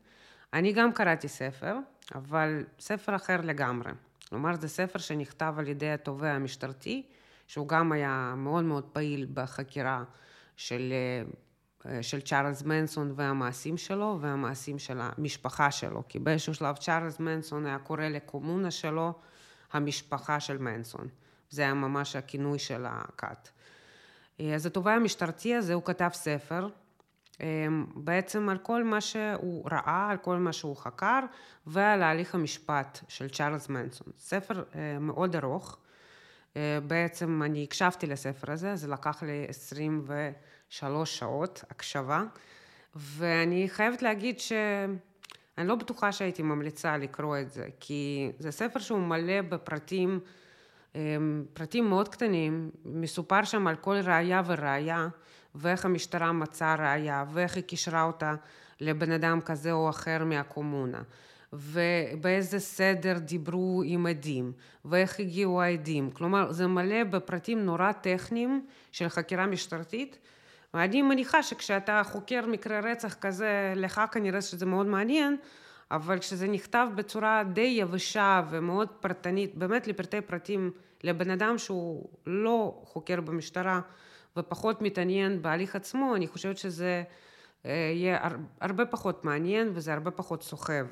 אני 0.53 0.73
גם 0.73 0.93
קראתי 0.93 1.27
ספר, 1.27 1.75
אבל 2.15 2.63
ספר 2.79 3.15
אחר 3.15 3.41
לגמרי. 3.41 3.91
כלומר, 4.29 4.55
זה 4.55 4.67
ספר 4.67 4.99
שנכתב 4.99 5.55
על 5.57 5.67
ידי 5.67 5.91
התובע 5.91 6.29
המשטרתי, 6.29 7.05
שהוא 7.47 7.67
גם 7.67 7.91
היה 7.91 8.33
מאוד 8.37 8.63
מאוד 8.63 8.83
פעיל 8.83 9.27
בחקירה 9.33 10.03
של, 10.55 10.93
אה, 11.85 12.03
של 12.03 12.21
צ'ארלס 12.21 12.63
מנסון 12.63 13.13
והמעשים 13.15 13.77
שלו 13.77 14.17
והמעשים 14.21 14.79
של 14.79 14.97
המשפחה 15.01 15.71
שלו, 15.71 16.03
כי 16.09 16.19
באיזשהו 16.19 16.53
שלב 16.53 16.75
צ'ארלס 16.75 17.19
מנסון 17.19 17.65
היה 17.65 17.79
קורא 17.79 18.03
לקומונה 18.03 18.71
שלו 18.71 19.13
המשפחה 19.71 20.39
של 20.39 20.57
מנסון. 20.57 21.07
זה 21.49 21.61
היה 21.61 21.73
ממש 21.73 22.15
הכינוי 22.15 22.59
של 22.59 22.85
הכת. 22.87 23.49
אה, 24.39 24.55
אז 24.55 24.65
התובע 24.65 24.93
המשטרתי 24.93 25.55
הזה, 25.55 25.73
הוא 25.73 25.83
כתב 25.83 26.09
ספר 26.13 26.69
בעצם 27.95 28.49
על 28.49 28.57
כל 28.57 28.83
מה 28.83 29.01
שהוא 29.01 29.69
ראה, 29.71 30.07
על 30.11 30.17
כל 30.17 30.37
מה 30.37 30.53
שהוא 30.53 30.75
חקר 30.75 31.19
ועל 31.67 32.03
ההליך 32.03 32.35
המשפט 32.35 32.99
של 33.07 33.29
צ'ארלס 33.29 33.69
מנסון. 33.69 34.07
ספר 34.17 34.63
אה, 34.75 34.99
מאוד 34.99 35.35
ארוך, 35.35 35.77
אה, 36.57 36.79
בעצם 36.87 37.41
אני 37.43 37.63
הקשבתי 37.63 38.07
לספר 38.07 38.51
הזה, 38.51 38.75
זה 38.75 38.87
לקח 38.87 39.23
לי 39.23 39.45
23 39.49 41.19
שעות 41.19 41.63
הקשבה, 41.69 42.23
ואני 42.95 43.69
חייבת 43.69 44.01
להגיד 44.01 44.39
שאני 44.39 45.67
לא 45.67 45.75
בטוחה 45.75 46.11
שהייתי 46.11 46.43
ממליצה 46.43 46.97
לקרוא 46.97 47.37
את 47.37 47.51
זה, 47.51 47.67
כי 47.79 48.31
זה 48.39 48.51
ספר 48.51 48.79
שהוא 48.79 48.99
מלא 48.99 49.41
בפרטים, 49.41 50.19
אמ, 50.95 51.45
פרטים 51.53 51.89
מאוד 51.89 52.09
קטנים, 52.09 52.71
מסופר 52.85 53.43
שם 53.43 53.67
על 53.67 53.75
כל 53.75 53.95
ראייה 53.95 54.41
וראייה. 54.45 55.07
ואיך 55.57 55.85
המשטרה 55.85 56.31
מצאה 56.31 56.75
ראייה, 56.75 57.25
ואיך 57.33 57.55
היא 57.55 57.63
קישרה 57.63 58.03
אותה 58.03 58.35
לבן 58.81 59.11
אדם 59.11 59.41
כזה 59.41 59.71
או 59.71 59.89
אחר 59.89 60.23
מהקומונה, 60.25 61.01
ובאיזה 61.53 62.59
סדר 62.59 63.17
דיברו 63.17 63.81
עם 63.85 64.05
עדים, 64.05 64.51
ואיך 64.85 65.19
הגיעו 65.19 65.61
העדים. 65.61 66.11
כלומר, 66.11 66.51
זה 66.51 66.67
מלא 66.67 67.03
בפרטים 67.03 67.65
נורא 67.65 67.91
טכניים 67.91 68.65
של 68.91 69.09
חקירה 69.09 69.45
משטרתית. 69.45 70.17
ואני 70.73 71.01
מניחה 71.01 71.43
שכשאתה 71.43 72.01
חוקר 72.05 72.45
מקרה 72.47 72.79
רצח 72.79 73.13
כזה, 73.13 73.73
לך 73.75 74.01
כנראה 74.11 74.41
שזה 74.41 74.65
מאוד 74.65 74.85
מעניין, 74.85 75.37
אבל 75.91 76.19
כשזה 76.19 76.47
נכתב 76.47 76.87
בצורה 76.95 77.43
די 77.53 77.75
יבשה 77.79 78.41
ומאוד 78.49 78.87
פרטנית, 78.87 79.55
באמת 79.55 79.87
לפרטי 79.87 80.21
פרטים, 80.21 80.71
לבן 81.03 81.31
אדם 81.31 81.57
שהוא 81.57 82.09
לא 82.27 82.81
חוקר 82.83 83.21
במשטרה, 83.21 83.81
ופחות 84.37 84.81
מתעניין 84.81 85.41
בהליך 85.41 85.75
עצמו, 85.75 86.15
אני 86.15 86.27
חושבת 86.27 86.57
שזה 86.57 87.03
אה, 87.65 87.91
יהיה 87.95 88.29
הרבה 88.61 88.85
פחות 88.85 89.25
מעניין 89.25 89.71
וזה 89.73 89.93
הרבה 89.93 90.11
פחות 90.11 90.43
סוחב. 90.43 90.85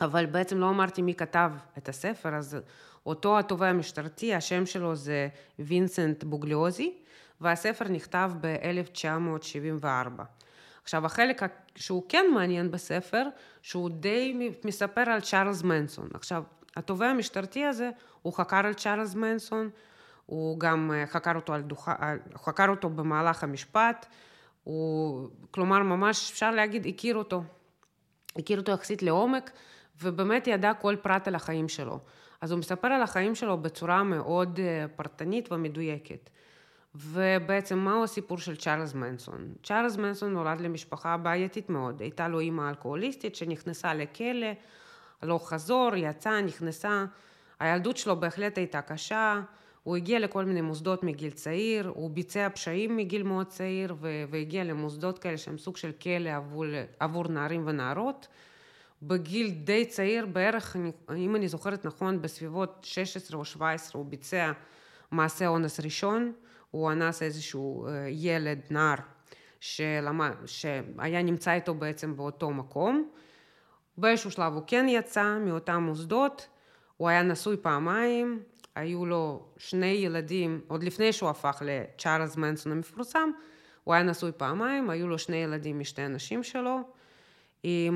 אבל 0.00 0.26
בעצם 0.26 0.58
לא 0.58 0.68
אמרתי 0.68 1.02
מי 1.02 1.14
כתב 1.14 1.52
את 1.78 1.88
הספר, 1.88 2.34
אז 2.34 2.58
אותו 3.06 3.38
התובע 3.38 3.66
המשטרתי, 3.66 4.34
השם 4.34 4.66
שלו 4.66 4.94
זה 4.96 5.28
וינסנט 5.58 6.24
בוגליוזי, 6.24 6.92
והספר 7.40 7.88
נכתב 7.88 8.32
ב-1974. 8.40 10.22
עכשיו, 10.82 11.06
החלק 11.06 11.42
שהוא 11.76 12.02
כן 12.08 12.24
מעניין 12.34 12.70
בספר, 12.70 13.26
שהוא 13.62 13.90
די 13.90 14.50
מספר 14.64 15.00
על 15.00 15.20
צ'ארלס 15.20 15.62
מנסון. 15.62 16.08
עכשיו, 16.14 16.42
התובע 16.76 17.06
המשטרתי 17.06 17.64
הזה, 17.64 17.90
הוא 18.22 18.32
חקר 18.32 18.66
על 18.66 18.74
צ'ארלס 18.74 19.14
מנסון, 19.14 19.70
הוא 20.26 20.60
גם 20.60 20.90
אה, 20.94 21.06
חקר 21.06 21.36
אותו, 21.36 21.54
על 21.54 21.62
דוח... 21.62 21.88
חקר 22.36 22.68
אותו 22.68 22.88
במהלך 22.88 23.44
המשפט, 23.44 24.06
הוא, 24.64 25.28
כלומר 25.50 25.82
ממש 25.82 26.30
אפשר 26.30 26.50
להגיד 26.50 26.86
הכיר 26.86 27.16
אותו, 27.16 27.42
הכיר 28.38 28.60
אותו 28.60 28.72
יחסית 28.72 29.02
לעומק, 29.02 29.50
ובאמת 30.02 30.46
ידע 30.46 30.74
כל 30.74 30.96
פרט 31.02 31.28
על 31.28 31.34
החיים 31.34 31.68
שלו. 31.68 31.98
אז 32.40 32.50
הוא 32.50 32.58
מספר 32.58 32.88
על 32.88 33.02
החיים 33.02 33.34
שלו 33.34 33.58
בצורה 33.58 34.02
מאוד 34.02 34.60
אה, 34.62 34.88
פרטנית 34.96 35.52
ומדויקת. 35.52 36.30
ובעצם 36.94 37.78
מהו 37.78 38.04
הסיפור 38.04 38.38
של 38.38 38.56
צ'ארלס 38.56 38.94
מנסון? 38.94 39.52
צ'ארלס 39.62 39.96
מנסון 39.96 40.32
נולד 40.32 40.60
למשפחה 40.60 41.16
בעייתית 41.16 41.70
מאוד, 41.70 42.00
הייתה 42.00 42.28
לו 42.28 42.40
אימא 42.40 42.68
אלכוהוליסטית 42.68 43.36
שנכנסה 43.36 43.94
לכלא, 43.94 44.46
לא 45.22 45.40
חזור, 45.44 45.90
יצאה, 45.96 46.40
נכנסה, 46.40 47.04
הילדות 47.60 47.96
שלו 47.96 48.20
בהחלט 48.20 48.58
הייתה 48.58 48.82
קשה, 48.82 49.40
הוא 49.84 49.96
הגיע 49.96 50.18
לכל 50.18 50.44
מיני 50.44 50.60
מוסדות 50.60 51.02
מגיל 51.02 51.30
צעיר, 51.30 51.92
הוא 51.94 52.10
ביצע 52.10 52.48
פשעים 52.54 52.96
מגיל 52.96 53.22
מאוד 53.22 53.46
צעיר 53.46 53.94
והגיע 54.30 54.64
למוסדות 54.64 55.18
כאלה 55.18 55.36
שהם 55.36 55.58
סוג 55.58 55.76
של 55.76 55.92
כלא 55.92 56.30
עבור, 56.30 56.64
עבור 57.00 57.28
נערים 57.28 57.66
ונערות. 57.66 58.28
בגיל 59.02 59.50
די 59.50 59.84
צעיר, 59.84 60.26
בערך, 60.26 60.76
אם 61.16 61.36
אני 61.36 61.48
זוכרת 61.48 61.84
נכון, 61.84 62.22
בסביבות 62.22 62.78
16 62.82 63.38
או 63.38 63.44
17 63.44 64.02
הוא 64.02 64.10
ביצע 64.10 64.52
מעשה 65.10 65.46
אונס 65.46 65.80
ראשון, 65.80 66.32
הוא 66.70 66.92
אנס 66.92 67.22
איזשהו 67.22 67.86
אה, 67.86 68.06
ילד, 68.10 68.60
נער, 68.70 68.96
שלמה, 69.60 70.32
שהיה 70.46 71.22
נמצא 71.22 71.52
איתו 71.52 71.74
בעצם 71.74 72.16
באותו 72.16 72.50
מקום. 72.50 73.10
באיזשהו 73.98 74.30
שלב 74.30 74.52
הוא 74.52 74.62
כן 74.66 74.86
יצא 74.88 75.38
מאותם 75.38 75.82
מוסדות, 75.82 76.48
הוא 76.96 77.08
היה 77.08 77.22
נשוי 77.22 77.56
פעמיים, 77.56 78.42
היו 78.74 79.06
לו 79.06 79.42
שני 79.56 79.86
ילדים, 79.86 80.60
עוד 80.68 80.84
לפני 80.84 81.12
שהוא 81.12 81.30
הפך 81.30 81.62
לצ'ארלס 81.66 82.36
מנסון 82.36 82.72
המפורסם, 82.72 83.30
הוא 83.84 83.94
היה 83.94 84.02
נשוי 84.02 84.32
פעמיים, 84.36 84.90
היו 84.90 85.08
לו 85.08 85.18
שני 85.18 85.36
ילדים 85.36 85.78
משתי 85.78 86.02
הנשים 86.02 86.42
שלו. 86.42 86.80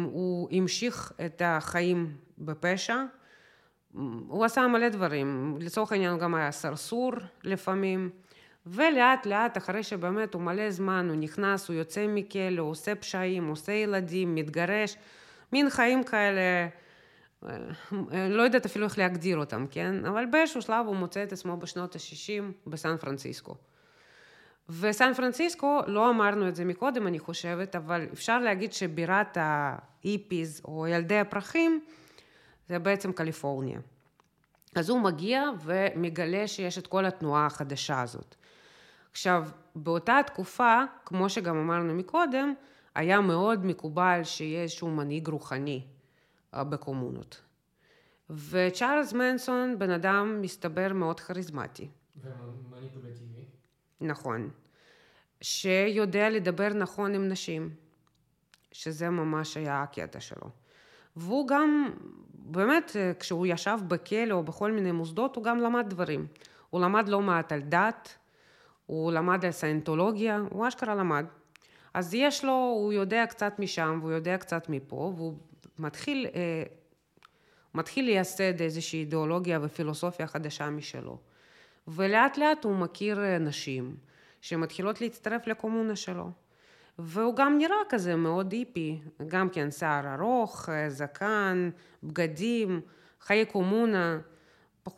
הוא 0.04 0.48
המשיך 0.52 1.12
את 1.26 1.42
החיים 1.44 2.16
בפשע, 2.38 3.04
הוא 4.28 4.44
עשה 4.44 4.66
מלא 4.66 4.88
דברים, 4.88 5.56
לצורך 5.60 5.92
העניין 5.92 6.18
גם 6.18 6.34
היה 6.34 6.50
סרסור 6.50 7.12
לפעמים, 7.44 8.10
ולאט 8.66 9.26
לאט 9.26 9.56
אחרי 9.56 9.82
שבאמת 9.82 10.34
הוא 10.34 10.42
מלא 10.42 10.70
זמן, 10.70 11.06
הוא 11.08 11.16
נכנס, 11.16 11.68
הוא 11.68 11.76
יוצא 11.76 12.06
מכלא, 12.08 12.60
הוא 12.60 12.70
עושה 12.70 12.94
פשעים, 12.94 13.48
עושה 13.48 13.72
ילדים, 13.72 14.34
מתגרש, 14.34 14.96
מין 15.52 15.70
חיים 15.70 16.04
כאלה, 16.04 16.68
לא 18.12 18.42
יודעת 18.42 18.66
אפילו 18.66 18.84
איך 18.84 18.98
להגדיר 18.98 19.38
אותם, 19.38 19.66
כן? 19.70 20.04
אבל 20.04 20.26
באיזשהו 20.26 20.62
שלב 20.62 20.86
הוא 20.86 20.96
מוצא 20.96 21.22
את 21.22 21.32
עצמו 21.32 21.56
בשנות 21.56 21.94
ה-60 21.94 22.70
בסן 22.70 22.96
פרנסיסקו. 22.96 23.54
וסן 24.68 25.14
פרנסיסקו, 25.14 25.80
לא 25.86 26.10
אמרנו 26.10 26.48
את 26.48 26.56
זה 26.56 26.64
מקודם, 26.64 27.06
אני 27.06 27.18
חושבת, 27.18 27.76
אבל 27.76 28.06
אפשר 28.12 28.38
להגיד 28.38 28.72
שבירת 28.72 29.36
האיפיז 29.40 30.62
או 30.64 30.86
ילדי 30.86 31.18
הפרחים, 31.18 31.80
זה 32.68 32.78
בעצם 32.78 33.12
קליפורניה. 33.12 33.80
אז 34.74 34.88
הוא 34.88 35.00
מגיע 35.00 35.42
ומגלה 35.60 36.46
שיש 36.46 36.78
את 36.78 36.86
כל 36.86 37.04
התנועה 37.04 37.46
החדשה 37.46 38.00
הזאת. 38.02 38.34
עכשיו, 39.10 39.48
באותה 39.74 40.20
תקופה, 40.26 40.82
כמו 41.04 41.28
שגם 41.28 41.56
אמרנו 41.56 41.94
מקודם, 41.94 42.54
היה 42.94 43.20
מאוד 43.20 43.66
מקובל 43.66 44.20
שיהיה 44.24 44.62
איזשהו 44.62 44.90
מנהיג 44.90 45.28
רוחני 45.28 45.82
אה, 45.84 45.97
בקומונות. 46.54 47.42
וצ'ארלס 48.30 49.12
מנסון, 49.12 49.78
בן 49.78 49.90
אדם 49.90 50.38
מסתבר 50.42 50.92
מאוד 50.92 51.20
כריזמטי. 51.20 51.88
ומניפולטיבי. 52.22 53.44
נכון. 54.00 54.50
שיודע 55.40 56.30
לדבר 56.30 56.68
נכון 56.68 57.14
עם 57.14 57.28
נשים, 57.28 57.70
שזה 58.72 59.10
ממש 59.10 59.56
היה 59.56 59.82
הקטע 59.82 60.20
שלו. 60.20 60.50
והוא 61.16 61.48
גם, 61.48 61.90
באמת, 62.34 62.96
כשהוא 63.20 63.46
ישב 63.46 63.78
בכלא 63.88 64.34
או 64.34 64.42
בכל 64.42 64.72
מיני 64.72 64.92
מוסדות, 64.92 65.36
הוא 65.36 65.44
גם 65.44 65.58
למד 65.58 65.84
דברים. 65.88 66.26
הוא 66.70 66.80
למד 66.80 67.08
לא 67.08 67.20
מעט 67.20 67.52
על 67.52 67.60
דת, 67.60 68.14
הוא 68.86 69.12
למד 69.12 69.44
על 69.44 69.50
סיינטולוגיה, 69.50 70.40
הוא 70.50 70.68
אשכרה 70.68 70.94
למד. 70.94 71.24
אז 71.94 72.14
יש 72.14 72.44
לו, 72.44 72.52
הוא 72.52 72.92
יודע 72.92 73.26
קצת 73.26 73.58
משם 73.58 73.98
והוא 74.02 74.12
יודע 74.12 74.38
קצת 74.38 74.68
מפה, 74.68 75.12
והוא 75.16 75.38
מתחיל, 75.78 76.26
אה, 76.34 76.62
מתחיל 77.74 78.04
לייסד 78.04 78.60
איזושהי 78.60 79.00
אידיאולוגיה 79.00 79.58
ופילוסופיה 79.62 80.26
חדשה 80.26 80.70
משלו. 80.70 81.18
ולאט 81.88 82.38
לאט 82.38 82.64
הוא 82.64 82.76
מכיר 82.76 83.24
אה, 83.24 83.38
נשים 83.38 83.96
שמתחילות 84.40 85.00
להצטרף 85.00 85.46
לקומונה 85.46 85.96
שלו. 85.96 86.30
והוא 86.98 87.36
גם 87.36 87.58
נראה 87.58 87.76
כזה 87.88 88.16
מאוד 88.16 88.52
היפי, 88.52 89.00
גם 89.26 89.48
כן 89.48 89.70
שיער 89.70 90.14
ארוך, 90.14 90.68
אה, 90.68 90.90
זקן, 90.90 91.70
בגדים, 92.02 92.80
חיי 93.20 93.46
קומונה. 93.46 94.18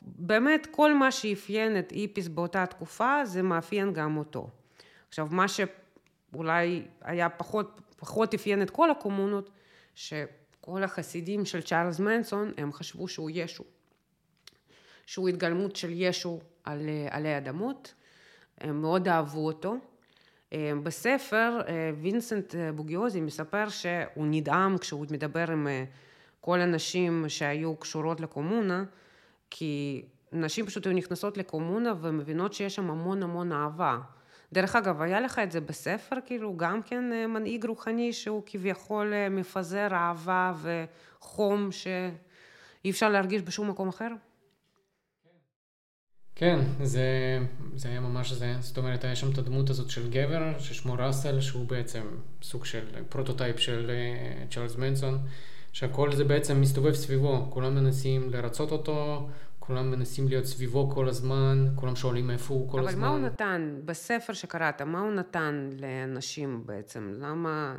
באמת 0.03 0.67
כל 0.71 0.95
מה 0.95 1.11
שאפיין 1.11 1.79
את 1.79 1.91
היפיס 1.91 2.29
באותה 2.29 2.67
תקופה 2.67 3.25
זה 3.25 3.43
מאפיין 3.43 3.93
גם 3.93 4.17
אותו. 4.17 4.49
עכשיו 5.09 5.29
מה 5.31 5.47
שאולי 5.49 6.85
היה 7.03 7.29
פחות, 7.29 7.81
פחות 7.97 8.35
אפיין 8.35 8.63
את 8.63 8.71
כל 8.71 8.91
הקומונות, 8.91 9.51
שכל 10.61 10.83
החסידים 10.83 11.45
של 11.45 11.63
צ'ארלס 11.63 12.01
מנסון 12.01 12.53
הם 12.57 12.73
חשבו 12.73 13.09
שהוא 13.09 13.31
ישו. 13.33 13.65
שהוא 15.07 15.29
התגלמות 15.29 15.77
של 15.77 15.91
ישו 15.93 16.41
על, 16.65 16.89
עלי 17.11 17.39
אדמות, 17.39 17.95
הם 18.59 18.81
מאוד 18.81 19.09
אהבו 19.09 19.47
אותו. 19.47 19.77
בספר 20.83 21.61
וינסנט 22.01 22.55
בוגיוזי 22.75 23.21
מספר 23.21 23.69
שהוא 23.69 24.27
נדהם 24.27 24.79
כשהוא 24.79 25.07
מדבר 25.11 25.51
עם 25.51 25.69
כל 26.41 26.61
הנשים 26.61 27.25
שהיו 27.29 27.77
קשורות 27.77 28.21
לקומונה, 28.21 28.85
כי 29.51 30.05
נשים 30.33 30.67
פשוט 30.67 30.87
היו 30.87 30.95
נכנסות 30.95 31.37
לקומונה 31.37 31.93
ומבינות 32.01 32.53
שיש 32.53 32.75
שם 32.75 32.91
המון 32.91 33.23
המון 33.23 33.53
אהבה. 33.53 33.99
דרך 34.53 34.77
אגב, 34.77 35.03
היה 35.03 35.21
לך 35.21 35.39
את 35.39 35.53
זה 35.53 35.61
בספר, 35.61 36.17
כאילו, 36.27 36.57
גם 36.57 36.83
כן 36.83 37.05
מנהיג 37.29 37.65
רוחני 37.65 38.13
שהוא 38.13 38.43
כביכול 38.47 39.13
מפזר 39.31 39.89
אהבה 39.93 40.53
וחום 40.63 41.73
שאי 41.73 42.91
אפשר 42.91 43.09
להרגיש 43.09 43.43
בשום 43.43 43.71
מקום 43.71 43.89
אחר? 43.89 44.09
כן, 46.41 46.59
זה, 46.83 47.39
זה 47.75 47.89
היה 47.89 48.01
ממש 48.01 48.33
זה. 48.33 48.55
זאת 48.61 48.79
אומרת, 48.79 49.05
היה 49.05 49.17
שם 49.17 49.31
את 49.33 49.39
הדמות 49.39 49.71
הזאת 49.71 49.91
של 49.91 50.11
גבר, 50.11 50.59
ששמו 50.59 50.95
ראסל, 50.99 51.41
שהוא 51.41 51.67
בעצם 51.67 52.03
סוג 52.43 52.65
של 52.65 52.85
prototype 53.09 53.59
של 53.59 53.91
אה, 53.91 54.55
צ'ארלס 54.55 54.77
מנסון, 54.77 55.19
שהכל 55.73 56.13
זה 56.13 56.25
בעצם 56.25 56.61
מסתובב 56.61 56.95
סביבו. 56.95 57.47
כולם 57.51 57.75
מנסים 57.75 58.31
לרצות 58.31 58.73
אותו, 58.73 59.29
כולם 59.71 59.91
מנסים 59.91 60.29
להיות 60.29 60.45
סביבו 60.45 60.91
כל 60.91 61.09
הזמן, 61.09 61.67
כולם 61.77 61.97
שואלים 61.97 62.31
איפה 62.31 62.55
הוא 62.55 62.71
כל 62.71 62.79
אבל 62.79 62.89
הזמן. 62.89 63.05
אבל 63.05 63.11
מה 63.11 63.17
הוא 63.17 63.27
נתן, 63.27 63.81
בספר 63.85 64.33
שקראת, 64.33 64.83
מה 64.83 65.01
הוא 65.01 65.13
נתן 65.13 65.71
לאנשים 65.81 66.67
בעצם? 66.67 67.13
למה... 67.19 67.79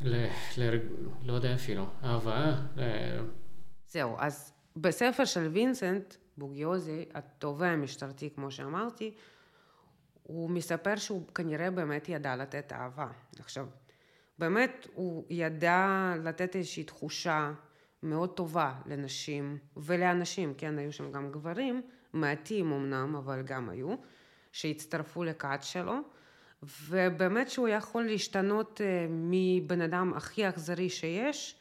ל... 0.00 0.26
ל... 0.58 0.78
לא 1.24 1.32
יודע 1.32 1.54
אפילו, 1.54 1.86
אהבה. 2.04 2.52
ל... 2.76 2.82
זהו, 3.88 4.16
אז 4.18 4.52
בספר 4.76 5.24
של 5.24 5.46
וינסנט 5.46 6.14
בוגיוזי, 6.38 7.04
התובע 7.14 7.66
המשטרתי, 7.66 8.30
כמו 8.34 8.50
שאמרתי, 8.50 9.14
הוא 10.22 10.50
מספר 10.50 10.96
שהוא 10.96 11.28
כנראה 11.34 11.70
באמת 11.70 12.08
ידע 12.08 12.36
לתת 12.36 12.72
אהבה. 12.72 13.08
עכשיו, 13.38 13.66
באמת 14.38 14.86
הוא 14.94 15.24
ידע 15.30 16.12
לתת 16.24 16.56
איזושהי 16.56 16.84
תחושה 16.84 17.52
מאוד 18.04 18.30
טובה 18.30 18.74
לנשים 18.86 19.58
ולאנשים, 19.76 20.54
כן, 20.58 20.78
היו 20.78 20.92
שם 20.92 21.12
גם 21.12 21.32
גברים, 21.32 21.82
מעטים 22.12 22.72
אמנם, 22.72 23.16
אבל 23.16 23.42
גם 23.42 23.68
היו, 23.68 23.94
שהצטרפו 24.52 25.24
לכת 25.24 25.58
שלו, 25.62 25.96
ובאמת 26.62 27.50
שהוא 27.50 27.68
יכול 27.68 28.04
להשתנות 28.04 28.80
אה, 28.80 29.06
מבן 29.10 29.80
אדם 29.80 30.12
הכי 30.16 30.48
אכזרי 30.48 30.90
שיש, 30.90 31.60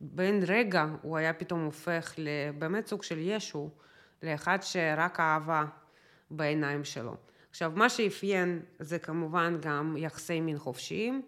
בן 0.00 0.40
רגע 0.46 0.86
הוא 1.02 1.16
היה 1.16 1.32
פתאום 1.32 1.64
הופך 1.64 2.14
לבאמת 2.18 2.86
סוג 2.86 3.02
של 3.02 3.18
ישו, 3.18 3.70
לאחד 4.22 4.58
שרק 4.62 5.20
אהבה 5.20 5.64
בעיניים 6.30 6.84
שלו. 6.84 7.16
עכשיו, 7.50 7.72
מה 7.74 7.88
שאפיין 7.88 8.62
זה 8.78 8.98
כמובן 8.98 9.58
גם 9.60 9.96
יחסי 9.98 10.40
מין 10.40 10.58
חופשיים. 10.58 11.22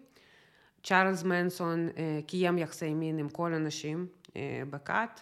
צ'ארלס 0.83 1.23
מנסון 1.23 1.89
אה, 1.97 2.19
קיים 2.27 2.57
יחסי 2.57 2.93
מין 2.93 3.17
עם 3.17 3.29
כל 3.29 3.53
הנשים 3.53 4.07
בכת. 4.69 5.19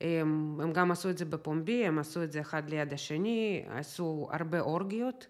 הם, 0.00 0.58
הם 0.62 0.72
גם 0.72 0.90
עשו 0.90 1.10
את 1.10 1.18
זה 1.18 1.24
בפומבי, 1.24 1.86
הם 1.86 1.98
עשו 1.98 2.22
את 2.22 2.32
זה 2.32 2.40
אחד 2.40 2.70
ליד 2.70 2.92
השני, 2.92 3.64
עשו 3.68 4.28
הרבה 4.32 4.60
אורגיות. 4.60 5.26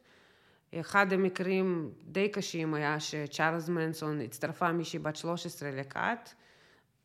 אחד 0.81 1.12
המקרים 1.12 1.90
די 2.03 2.29
קשים 2.29 2.75
היה 2.75 3.01
שצ'ארלס 3.01 3.68
מנסון 3.68 4.20
הצטרפה 4.20 4.73
מישהי 4.73 4.99
בת 4.99 5.16
13 5.16 5.70
לכת, 5.70 6.31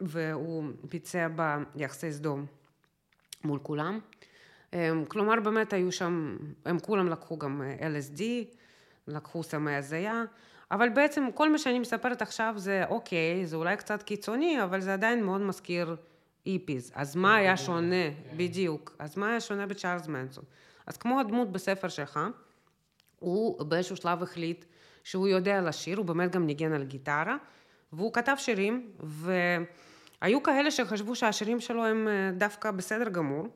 והוא 0.02 0.64
ביצע 0.84 1.28
בה 1.28 1.58
יחסי 1.76 2.12
סדום 2.12 2.46
מול 3.44 3.60
כולם. 3.64 4.00
כלומר, 5.08 5.40
באמת 5.40 5.74
היו 5.74 5.92
שם, 5.92 6.38
הם 6.66 6.80
כולם 6.80 7.10
לקחו 7.10 7.38
גם 7.38 7.62
LSD, 7.80 8.22
לקחו 9.10 9.44
סמי 9.44 9.76
הזיה, 9.76 10.24
אבל 10.72 10.90
בעצם 10.90 11.28
כל 11.34 11.52
מה 11.52 11.58
שאני 11.58 11.80
מספרת 11.80 12.22
עכשיו 12.22 12.54
זה 12.58 12.84
אוקיי, 12.90 13.46
זה 13.46 13.56
אולי 13.56 13.78
קצת 13.78 14.04
קיצוני, 14.04 14.64
אבל 14.64 14.82
זה 14.82 14.94
עדיין 14.94 15.24
מאוד 15.24 15.42
מזכיר 15.42 15.96
איפיז. 16.46 16.92
אז 16.96 17.16
מה 17.16 17.36
היה 17.36 17.58
שונה, 17.58 17.96
כן. 18.30 18.38
בדיוק, 18.38 18.96
אז 19.00 19.18
מה 19.18 19.30
היה 19.30 19.42
שונה 19.42 19.68
בצ'ארלס 19.68 20.08
מנסון? 20.08 20.44
אז 20.88 20.98
כמו 20.98 21.20
הדמות 21.20 21.52
בספר 21.52 21.88
שלך, 21.88 22.20
הוא 23.20 23.64
באיזשהו 23.66 23.96
שלב 23.96 24.24
החליט 24.24 24.66
שהוא 25.04 25.28
יודע 25.28 25.62
לשיר, 25.62 25.98
הוא 25.98 26.06
באמת 26.06 26.32
גם 26.32 26.46
ניגן 26.46 26.74
על 26.74 26.84
גיטרה, 26.84 27.38
והוא 27.94 28.14
כתב 28.14 28.36
שירים, 28.38 28.92
והיו 29.00 30.44
כאלה 30.44 30.72
שחשבו 30.72 31.16
שהשירים 31.16 31.60
שלו 31.60 31.86
הם 31.86 32.08
אה, 32.08 32.32
דווקא 32.38 32.72
בסדר 32.72 33.10
גמור, 33.10 33.48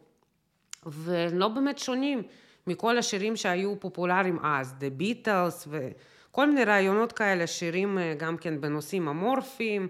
ולא 0.86 1.48
באמת 1.48 1.80
שונים 1.80 2.24
מכל 2.68 2.98
השירים 2.98 3.36
שהיו 3.36 3.80
פופולריים 3.80 4.40
אז, 4.44 4.76
The 4.80 5.02
Beatles 5.02 5.68
וכל 5.68 6.50
מיני 6.50 6.64
רעיונות 6.64 7.12
כאלה, 7.12 7.48
שירים 7.48 7.98
אה, 7.98 8.14
גם 8.18 8.38
כן 8.38 8.62
בנושאים 8.62 9.08
אמורפיים, 9.08 9.88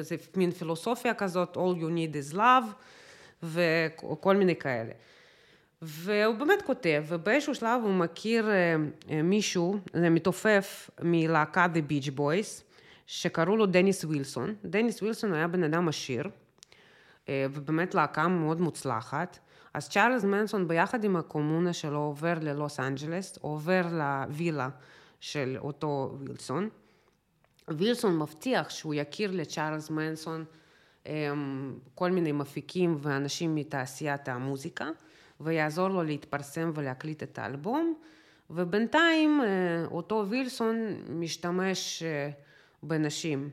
זה 0.00 0.16
מין 0.36 0.50
פילוסופיה 0.50 1.14
כזאת, 1.14 1.56
All 1.56 1.80
you 1.80 1.88
need 1.88 2.34
is 2.34 2.36
love, 2.36 2.66
וכל 3.42 4.36
מיני 4.36 4.56
כאלה. 4.56 4.92
והוא 5.82 6.34
באמת 6.34 6.62
כותב, 6.62 7.04
ובאיזשהו 7.08 7.54
שלב 7.54 7.80
הוא 7.82 7.94
מכיר 7.94 8.50
אה, 8.50 9.22
מישהו, 9.22 9.78
זה 9.92 10.10
מתופף 10.10 10.90
מלהקה 11.02 11.66
The 11.74 11.92
Beach 11.92 12.18
Boys, 12.18 12.62
שקראו 13.06 13.56
לו 13.56 13.66
דניס 13.66 14.04
ווילסון. 14.04 14.54
דניס 14.64 15.02
ווילסון 15.02 15.34
היה 15.34 15.48
בן 15.48 15.62
אדם 15.62 15.88
עשיר, 15.88 16.28
אה, 17.28 17.46
ובאמת 17.50 17.94
להקה 17.94 18.28
מאוד 18.28 18.60
מוצלחת. 18.60 19.38
אז 19.76 19.88
צ'ארלס 19.88 20.24
מנסון 20.24 20.68
ביחד 20.68 21.04
עם 21.04 21.16
הקומונה 21.16 21.72
שלו 21.72 21.98
עובר 21.98 22.34
ללוס 22.40 22.80
אנג'לס, 22.80 23.38
עובר 23.40 23.82
לווילה 23.92 24.68
של 25.20 25.56
אותו 25.60 26.14
ווילסון, 26.18 26.68
וילסון 27.68 28.18
מבטיח 28.18 28.70
שהוא 28.70 28.94
יכיר 28.94 29.30
לצ'ארלס 29.30 29.90
מנסון 29.90 30.44
כל 31.94 32.10
מיני 32.10 32.32
מפיקים 32.32 32.96
ואנשים 32.98 33.54
מתעשיית 33.54 34.28
המוזיקה, 34.28 34.88
ויעזור 35.40 35.88
לו 35.88 36.02
להתפרסם 36.02 36.70
ולהקליט 36.74 37.22
את 37.22 37.38
האלבום, 37.38 37.94
ובינתיים 38.50 39.40
אותו 39.90 40.24
וילסון 40.28 40.76
משתמש 41.08 42.02
בנשים 42.82 43.50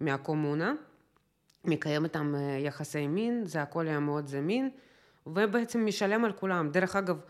מהקומונה, 0.00 0.74
מקיים 1.64 2.04
איתם 2.04 2.34
יחסי 2.58 3.06
מין, 3.06 3.44
זה 3.44 3.62
הכל 3.62 3.88
היה 3.88 4.00
מאוד 4.00 4.26
זמין, 4.26 4.70
ובעצם 5.26 5.86
משלם 5.86 6.24
על 6.24 6.32
כולם. 6.32 6.70
דרך 6.70 6.96
אגב, 6.96 7.20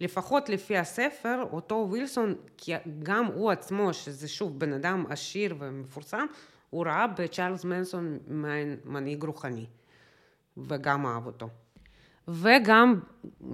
לפחות 0.00 0.48
לפי 0.48 0.78
הספר, 0.78 1.44
אותו 1.52 1.88
וילסון, 1.90 2.34
כי 2.56 2.72
גם 3.02 3.24
הוא 3.24 3.50
עצמו, 3.50 3.94
שזה 3.94 4.28
שוב 4.28 4.58
בן 4.58 4.72
אדם 4.72 5.04
עשיר 5.08 5.56
ומפורסם, 5.58 6.26
הוא 6.70 6.86
ראה 6.86 7.06
בצ'ארלס 7.06 7.64
מנסון 7.64 8.18
מנהיג 8.84 9.24
רוחני, 9.24 9.66
וגם 10.56 11.06
אהב 11.06 11.26
אותו. 11.26 11.48
וגם 12.28 13.00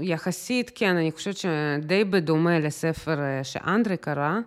יחסית, 0.01 0.71
כן, 0.75 0.97
אני 0.97 1.13
חושבת 1.13 1.37
שדי 1.37 2.05
בדומה 2.05 2.59
לספר 2.59 3.19
שאנדרי 3.43 3.97
קרא, 3.97 4.39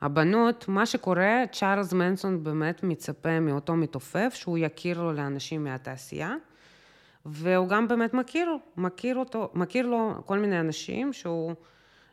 הבנות, 0.00 0.68
מה 0.68 0.86
שקורה, 0.86 1.44
צ'ארלס 1.52 1.92
מנסון 1.92 2.44
באמת 2.44 2.82
מצפה 2.82 3.40
מאותו 3.40 3.74
מתופף 3.76 4.32
שהוא 4.34 4.58
יכיר 4.58 5.02
לו 5.02 5.12
לאנשים 5.12 5.64
מהתעשייה, 5.64 6.34
והוא 7.26 7.68
גם 7.68 7.88
באמת 7.88 8.14
מכיר, 8.14 8.56
מכיר 8.76 9.16
אותו, 9.16 9.50
מכיר 9.54 9.86
לו 9.86 10.14
כל 10.26 10.38
מיני 10.38 10.60
אנשים 10.60 11.12
שהוא, 11.12 11.54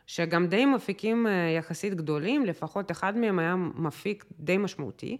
שגם 0.06 0.46
די 0.46 0.66
מפיקים 0.66 1.26
יחסית 1.58 1.94
גדולים, 1.94 2.46
לפחות 2.46 2.90
אחד 2.90 3.16
מהם 3.16 3.38
היה 3.38 3.56
מפיק 3.56 4.24
די 4.40 4.58
משמעותי, 4.58 5.18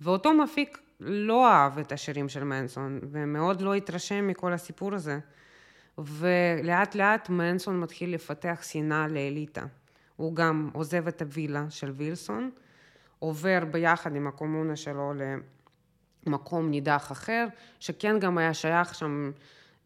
ואותו 0.00 0.34
מפיק 0.34 0.78
לא 1.00 1.48
אהב 1.48 1.78
את 1.78 1.92
השירים 1.92 2.28
של 2.28 2.44
מנסון, 2.44 3.00
ומאוד 3.02 3.60
לא 3.60 3.74
התרשם 3.74 4.26
מכל 4.26 4.52
הסיפור 4.52 4.94
הזה. 4.94 5.18
ולאט 5.98 6.94
לאט 6.94 7.28
מנסון 7.30 7.80
מתחיל 7.80 8.14
לפתח 8.14 8.62
שנאה 8.62 9.08
לאליטה. 9.08 9.64
הוא 10.16 10.34
גם 10.34 10.70
עוזב 10.72 11.08
את 11.08 11.22
הווילה 11.22 11.66
של 11.70 11.90
וילסון, 11.90 12.50
עובר 13.18 13.64
ביחד 13.70 14.16
עם 14.16 14.26
הקומונה 14.26 14.76
שלו 14.76 15.12
למקום 16.26 16.70
נידח 16.70 17.12
אחר, 17.12 17.46
שכן 17.80 18.18
גם 18.18 18.38
היה 18.38 18.54
שייך 18.54 18.94
שם 18.94 19.30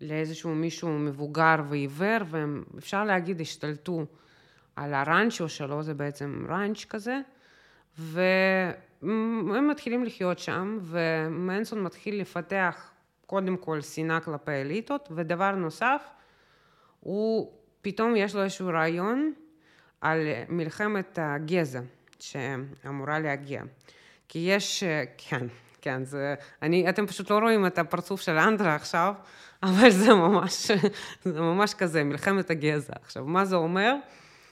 לאיזשהו 0.00 0.54
מישהו 0.54 0.88
מבוגר 0.88 1.56
ועיוור, 1.68 2.18
ואפשר 2.30 3.04
להגיד 3.04 3.40
השתלטו 3.40 4.04
על 4.76 4.94
הראנצ'ו 4.94 5.48
שלו, 5.48 5.82
זה 5.82 5.94
בעצם 5.94 6.46
ראנץ' 6.48 6.84
כזה, 6.84 7.20
והם 7.98 9.68
מתחילים 9.70 10.04
לחיות 10.04 10.38
שם, 10.38 10.78
ומנסון 10.82 11.82
מתחיל 11.82 12.20
לפתח 12.20 12.90
קודם 13.26 13.56
כל 13.56 13.80
שנאה 13.80 14.20
כלפי 14.20 14.50
אליטות, 14.52 15.08
ודבר 15.14 15.50
נוסף, 15.50 16.02
הוא 17.00 17.52
פתאום 17.82 18.16
יש 18.16 18.34
לו 18.34 18.42
איזשהו 18.42 18.68
רעיון 18.68 19.32
על 20.00 20.18
מלחמת 20.48 21.18
הגזע 21.22 21.80
שאמורה 22.18 23.18
להגיע. 23.18 23.62
כי 24.28 24.38
יש, 24.38 24.84
כן, 25.18 25.46
כן, 25.82 26.04
זה, 26.04 26.34
אני, 26.62 26.88
אתם 26.88 27.06
פשוט 27.06 27.30
לא 27.30 27.38
רואים 27.38 27.66
את 27.66 27.78
הפרצוף 27.78 28.20
של 28.20 28.38
אנדרה 28.38 28.74
עכשיו, 28.74 29.14
אבל 29.62 29.90
זה 29.90 30.14
ממש, 30.14 30.70
זה 31.24 31.40
ממש 31.40 31.74
כזה, 31.74 32.04
מלחמת 32.04 32.50
הגזע. 32.50 32.92
עכשיו, 33.02 33.24
מה 33.24 33.44
זה 33.44 33.56
אומר? 33.56 33.94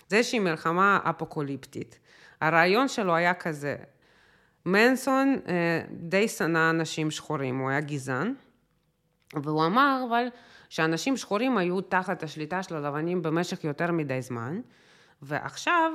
זה 0.09 0.17
איזושהי 0.17 0.39
מלחמה 0.39 0.99
אפוקוליפטית. 1.05 1.99
הרעיון 2.41 2.89
שלו 2.89 3.15
היה 3.15 3.35
כזה, 3.35 3.77
מנסון 4.67 5.37
די 5.91 6.29
שנא 6.29 6.71
אנשים 6.71 7.11
שחורים, 7.11 7.59
הוא 7.59 7.71
היה 7.71 7.81
גזען, 7.81 8.35
והוא 9.35 9.67
אמר, 9.67 10.05
אבל 10.09 10.27
שאנשים 10.69 11.17
שחורים 11.17 11.59
היו 11.59 11.81
תחת 11.81 12.23
השליטה 12.23 12.63
של 12.63 12.77
הלבנים 12.77 13.23
במשך 13.23 13.65
יותר 13.65 13.93
מדי 13.93 14.23
זמן, 14.23 14.61
ועכשיו 15.23 15.93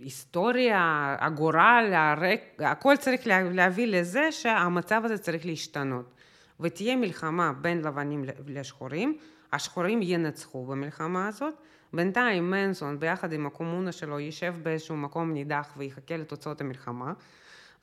ההיסטוריה, 0.00 1.16
הגורל, 1.20 1.92
הרק, 1.94 2.40
הכל 2.58 2.96
צריך 2.96 3.26
להביא 3.26 3.86
לזה 3.86 4.32
שהמצב 4.32 5.02
הזה 5.04 5.18
צריך 5.18 5.46
להשתנות. 5.46 6.14
ותהיה 6.60 6.96
מלחמה 6.96 7.52
בין 7.52 7.82
לבנים 7.82 8.24
לשחורים, 8.46 9.18
השחורים 9.52 10.00
ינצחו 10.02 10.66
במלחמה 10.66 11.28
הזאת, 11.28 11.54
בינתיים 11.92 12.50
מנסון 12.50 13.00
ביחד 13.00 13.32
עם 13.32 13.46
הקומונה 13.46 13.92
שלו 13.92 14.18
יישב 14.18 14.54
באיזשהו 14.62 14.96
מקום 14.96 15.32
נידח 15.32 15.74
ויחכה 15.76 16.16
לתוצאות 16.16 16.60
המלחמה, 16.60 17.12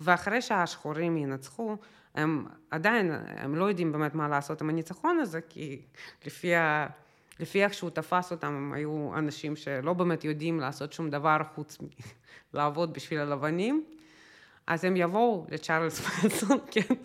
ואחרי 0.01 0.41
שהשחורים 0.41 1.17
ינצחו, 1.17 1.77
הם 2.15 2.45
עדיין, 2.71 3.11
הם 3.27 3.55
לא 3.55 3.65
יודעים 3.65 3.91
באמת 3.91 4.15
מה 4.15 4.27
לעשות 4.27 4.61
עם 4.61 4.69
הניצחון 4.69 5.19
הזה, 5.19 5.41
כי 5.49 5.81
לפי, 6.25 6.55
ה, 6.55 6.87
לפי 7.39 7.63
איך 7.63 7.73
שהוא 7.73 7.89
תפס 7.89 8.31
אותם, 8.31 8.47
הם 8.47 8.73
היו 8.73 9.11
אנשים 9.17 9.55
שלא 9.55 9.93
באמת 9.93 10.23
יודעים 10.23 10.59
לעשות 10.59 10.93
שום 10.93 11.09
דבר 11.09 11.37
חוץ 11.55 11.77
מלעבוד 12.53 12.93
בשביל 12.93 13.19
הלבנים. 13.19 13.85
אז 14.67 14.83
הם 14.83 14.97
יבואו 14.97 15.45
לצ'ארלס 15.49 16.01
מנסון, 16.23 16.57
כן, 16.71 16.95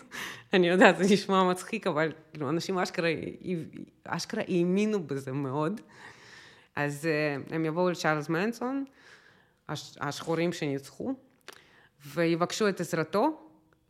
אני 0.53 0.69
יודעת, 0.69 0.97
זה 0.97 1.15
נשמע 1.15 1.51
מצחיק, 1.51 1.87
אבל 1.87 2.13
כאילו, 2.33 2.51
אנשים 2.51 2.79
אשכרה, 2.79 3.09
אשכרה 4.05 4.43
האמינו 4.49 5.03
בזה 5.07 5.33
מאוד. 5.33 5.81
אז 6.77 7.09
הם 7.51 7.65
יבואו 7.65 7.91
לצ'ארלס 7.91 8.29
מנסון, 8.29 8.85
השחורים 10.01 10.53
שניצחו, 10.53 11.15
ויבקשו 12.07 12.69
את 12.69 12.81
עזרתו, 12.81 13.41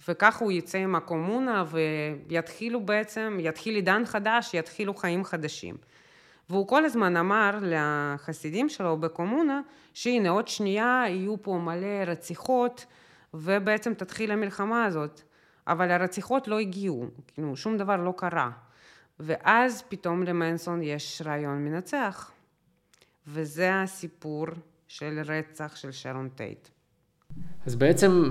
וככה 0.09 0.44
הוא 0.44 0.53
יצא 0.53 0.79
עם 0.79 0.94
הקומונה 0.94 1.64
ויתחילו 1.70 2.87
בעצם, 2.87 3.38
יתחיל 3.40 3.74
עידן 3.74 4.03
חדש, 4.05 4.55
יתחילו 4.55 4.94
חיים 4.94 5.24
חדשים. 5.24 5.76
והוא 6.50 6.68
כל 6.68 6.84
הזמן 6.84 7.16
אמר 7.16 7.58
לחסידים 7.62 8.68
שלו 8.68 8.96
בקומונה, 8.96 9.60
שהנה 9.94 10.28
עוד 10.28 10.48
שנייה 10.48 11.04
יהיו 11.08 11.42
פה 11.42 11.58
מלא 11.64 12.02
רציחות 12.06 12.86
ובעצם 13.34 13.94
תתחיל 13.94 14.30
המלחמה 14.30 14.84
הזאת. 14.84 15.20
אבל 15.66 15.90
הרציחות 15.90 16.48
לא 16.48 16.58
הגיעו, 16.58 17.06
כאילו 17.26 17.56
שום 17.56 17.76
דבר 17.76 17.96
לא 17.96 18.14
קרה. 18.16 18.50
ואז 19.20 19.82
פתאום 19.88 20.22
למנסון 20.22 20.82
יש 20.82 21.22
רעיון 21.24 21.64
מנצח. 21.64 22.30
וזה 23.26 23.82
הסיפור 23.82 24.46
של 24.88 25.20
רצח 25.24 25.76
של 25.76 25.92
שרון 25.92 26.28
טייט. 26.28 26.68
אז 27.66 27.76
בעצם 27.76 28.30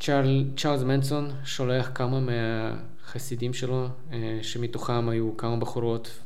צ'ארל, 0.00 0.44
צ'ארלס 0.56 0.82
מנסון 0.82 1.30
שולח 1.44 1.90
כמה 1.94 2.20
מהחסידים 2.20 3.52
שלו, 3.52 3.86
אה, 4.12 4.38
שמתוכם 4.42 5.08
היו 5.08 5.36
כמה 5.36 5.56
בחורות 5.56 6.20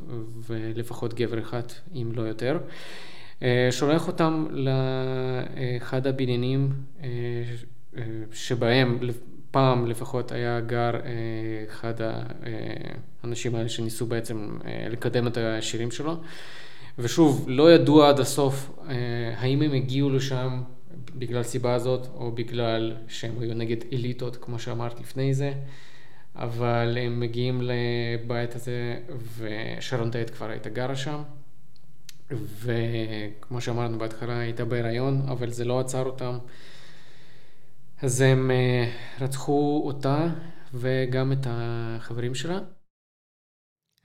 ולפחות 0.46 1.14
גבר 1.14 1.38
אחד, 1.38 1.62
אם 1.94 2.12
לא 2.14 2.22
יותר. 2.22 2.58
אה, 3.42 3.68
שולח 3.70 4.06
אותם 4.06 4.46
לאחד 4.50 6.06
הבניינים 6.06 6.72
אה, 7.02 7.08
שבהם 8.32 8.98
פעם 9.50 9.86
לפחות 9.86 10.32
היה 10.32 10.60
גר 10.60 10.90
אחד 11.68 11.94
האנשים 13.22 13.54
האלה 13.54 13.68
שניסו 13.68 14.06
בעצם 14.06 14.58
לקדם 14.90 15.26
את 15.26 15.36
השירים 15.36 15.90
שלו. 15.90 16.16
ושוב, 16.98 17.44
לא 17.48 17.72
ידוע 17.72 18.08
עד 18.08 18.20
הסוף 18.20 18.70
האם 19.36 19.62
הם 19.62 19.72
הגיעו 19.72 20.10
לשם 20.10 20.62
בגלל 21.10 21.42
סיבה 21.42 21.74
הזאת, 21.74 22.06
או 22.14 22.32
בגלל 22.32 22.96
שהם 23.08 23.40
היו 23.40 23.54
נגד 23.54 23.76
אליטות, 23.92 24.36
כמו 24.36 24.58
שאמרת 24.58 25.00
לפני 25.00 25.34
זה, 25.34 25.52
אבל 26.36 26.98
הם 27.00 27.20
מגיעים 27.20 27.62
לבית 27.62 28.54
הזה, 28.54 29.00
ושרון 29.38 30.10
טייט 30.10 30.30
כבר 30.30 30.50
הייתה 30.50 30.68
גרה 30.68 30.96
שם, 30.96 31.22
וכמו 32.30 33.60
שאמרנו 33.60 33.98
בהתחלה, 33.98 34.38
הייתה 34.38 34.64
בהיריון, 34.64 35.22
אבל 35.28 35.50
זה 35.50 35.64
לא 35.64 35.80
עצר 35.80 36.06
אותם. 36.06 36.38
אז 38.02 38.20
הם 38.20 38.50
אה, 38.50 38.90
רצחו 39.20 39.82
אותה 39.86 40.26
וגם 40.74 41.32
את 41.32 41.46
החברים 41.46 42.34
שלה. 42.34 42.58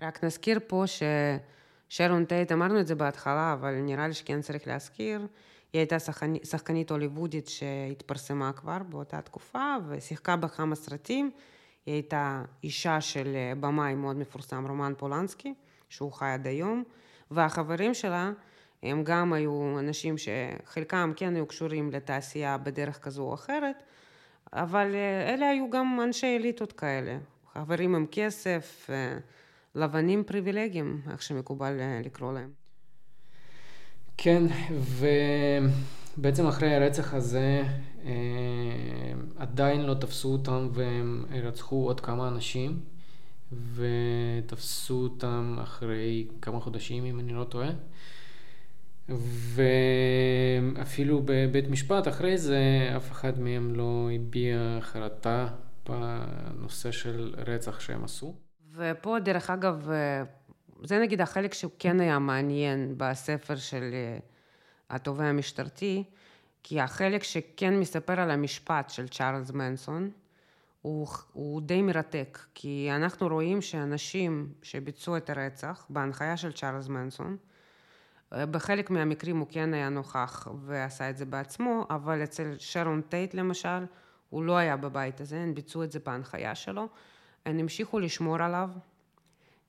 רק 0.02 0.24
נזכיר 0.24 0.60
פה 0.68 0.84
ששרון 0.88 2.26
טייט, 2.26 2.52
אמרנו 2.52 2.80
את 2.80 2.88
זה 2.88 2.96
בהתחלה, 2.96 3.54
אבל 3.54 3.76
נראה 3.76 4.08
לי 4.08 4.14
שכן 4.14 4.42
צריך 4.42 4.68
להזכיר, 4.68 5.22
היא 5.74 5.80
הייתה 5.80 6.00
שחקנית, 6.00 6.46
שחקנית 6.46 6.92
הוליוודית 6.92 7.48
שהתפרסמה 7.48 8.54
כבר 8.54 8.78
באותה 8.90 9.22
תקופה 9.22 9.76
ושיחקה 9.88 10.36
בכמה 10.36 10.76
סרטים. 10.76 11.32
היא 11.86 11.94
הייתה 11.94 12.44
אישה 12.64 13.02
של 13.02 13.38
במאי 13.60 13.96
מאוד 13.96 14.16
מפורסם, 14.16 14.66
רומן 14.68 14.94
פולנסקי, 14.98 15.54
שהוא 15.90 16.12
חי 16.12 16.26
עד 16.26 16.48
היום, 16.48 16.84
והחברים 17.32 17.94
שלה 17.94 18.32
הם 18.84 19.04
גם 19.04 19.34
היו 19.34 19.80
אנשים 19.80 20.16
שחלקם 20.18 21.14
כן 21.16 21.36
היו 21.36 21.46
קשורים 21.46 21.92
לתעשייה 21.92 22.58
בדרך 22.58 23.04
כזו 23.04 23.24
או 23.24 23.34
אחרת, 23.34 23.84
אבל 24.54 24.96
אלה 25.28 25.50
היו 25.50 25.70
גם 25.70 26.00
אנשי 26.04 26.38
אליטות 26.40 26.74
כאלה, 26.74 27.18
חברים 27.54 27.96
עם 27.96 28.06
כסף, 28.12 28.90
לבנים 29.76 30.24
פריבילגיים, 30.24 31.02
איך 31.12 31.22
שמקובל 31.22 31.80
לקרוא 32.04 32.34
להם. 32.34 32.59
כן, 34.22 34.44
בעצם 36.18 36.48
אחרי 36.48 36.76
הרצח 36.76 37.14
הזה 37.14 37.64
אה, 38.06 38.12
עדיין 39.38 39.82
לא 39.82 39.94
תפסו 39.94 40.32
אותם 40.32 40.70
והם 40.74 41.26
רצחו 41.44 41.86
עוד 41.86 42.00
כמה 42.00 42.28
אנשים 42.28 42.80
ותפסו 43.76 45.04
אותם 45.04 45.58
אחרי 45.64 46.28
כמה 46.42 46.60
חודשים 46.60 47.06
אם 47.06 47.20
אני 47.20 47.34
לא 47.34 47.44
טועה. 47.44 47.70
ואפילו 50.76 51.22
בבית 51.26 51.70
משפט 51.70 52.08
אחרי 52.08 52.38
זה 52.38 52.60
אף 52.98 53.12
אחד 53.12 53.40
מהם 53.40 53.76
לא 53.76 54.10
הביע 54.16 54.78
חרטה 54.82 55.48
בנושא 55.90 56.92
של 56.92 57.34
רצח 57.48 57.80
שהם 57.80 58.04
עשו. 58.04 58.36
ופה 58.76 59.18
דרך 59.20 59.50
אגב, 59.50 59.90
זה 60.84 61.00
נגיד 61.00 61.22
החלק 61.22 61.54
שכן 61.54 62.00
היה 62.00 62.20
מעניין 62.20 62.94
בספר 62.98 63.56
של 63.56 63.90
אה, 63.94 64.18
התובע 64.90 65.24
המשטרתי, 65.24 66.04
כי 66.64 66.82
החלק 66.82 67.24
שכן 67.24 67.80
מספר 67.80 68.20
על 68.20 68.32
המשפט 68.32 68.90
של 68.90 69.08
צ'ארלס 69.08 69.52
מנסון, 69.52 70.12
הוא, 70.82 71.08
הוא 71.34 71.62
די 71.62 71.82
מרתק, 71.82 72.40
כי 72.54 72.90
אנחנו 72.96 73.28
רואים 73.28 73.62
שאנשים 73.62 74.54
שביצעו 74.62 75.18
את 75.18 75.30
הרצח 75.30 75.86
בהנחיה 75.90 76.38
של 76.38 76.52
צ'ארלס 76.52 76.88
מנסון, 76.88 77.38
בחלק 78.32 78.90
מהמקרים 78.90 79.38
הוא 79.38 79.48
כן 79.50 79.74
היה 79.74 79.90
נוכח 79.90 80.48
ועשה 80.66 81.10
את 81.10 81.18
זה 81.18 81.26
בעצמו, 81.26 81.86
אבל 81.90 82.24
אצל 82.24 82.56
שרון 82.58 83.02
טייט 83.02 83.34
למשל, 83.34 83.86
הוא 84.30 84.44
לא 84.44 84.58
היה 84.58 84.78
בבית 84.78 85.22
הזה, 85.22 85.38
הם 85.38 85.54
ביצעו 85.54 85.84
את 85.84 85.92
זה 85.92 86.00
בהנחיה 86.06 86.56
שלו, 86.56 86.88
הם 87.46 87.60
המשיכו 87.60 88.00
לשמור 88.00 88.42
עליו, 88.42 88.70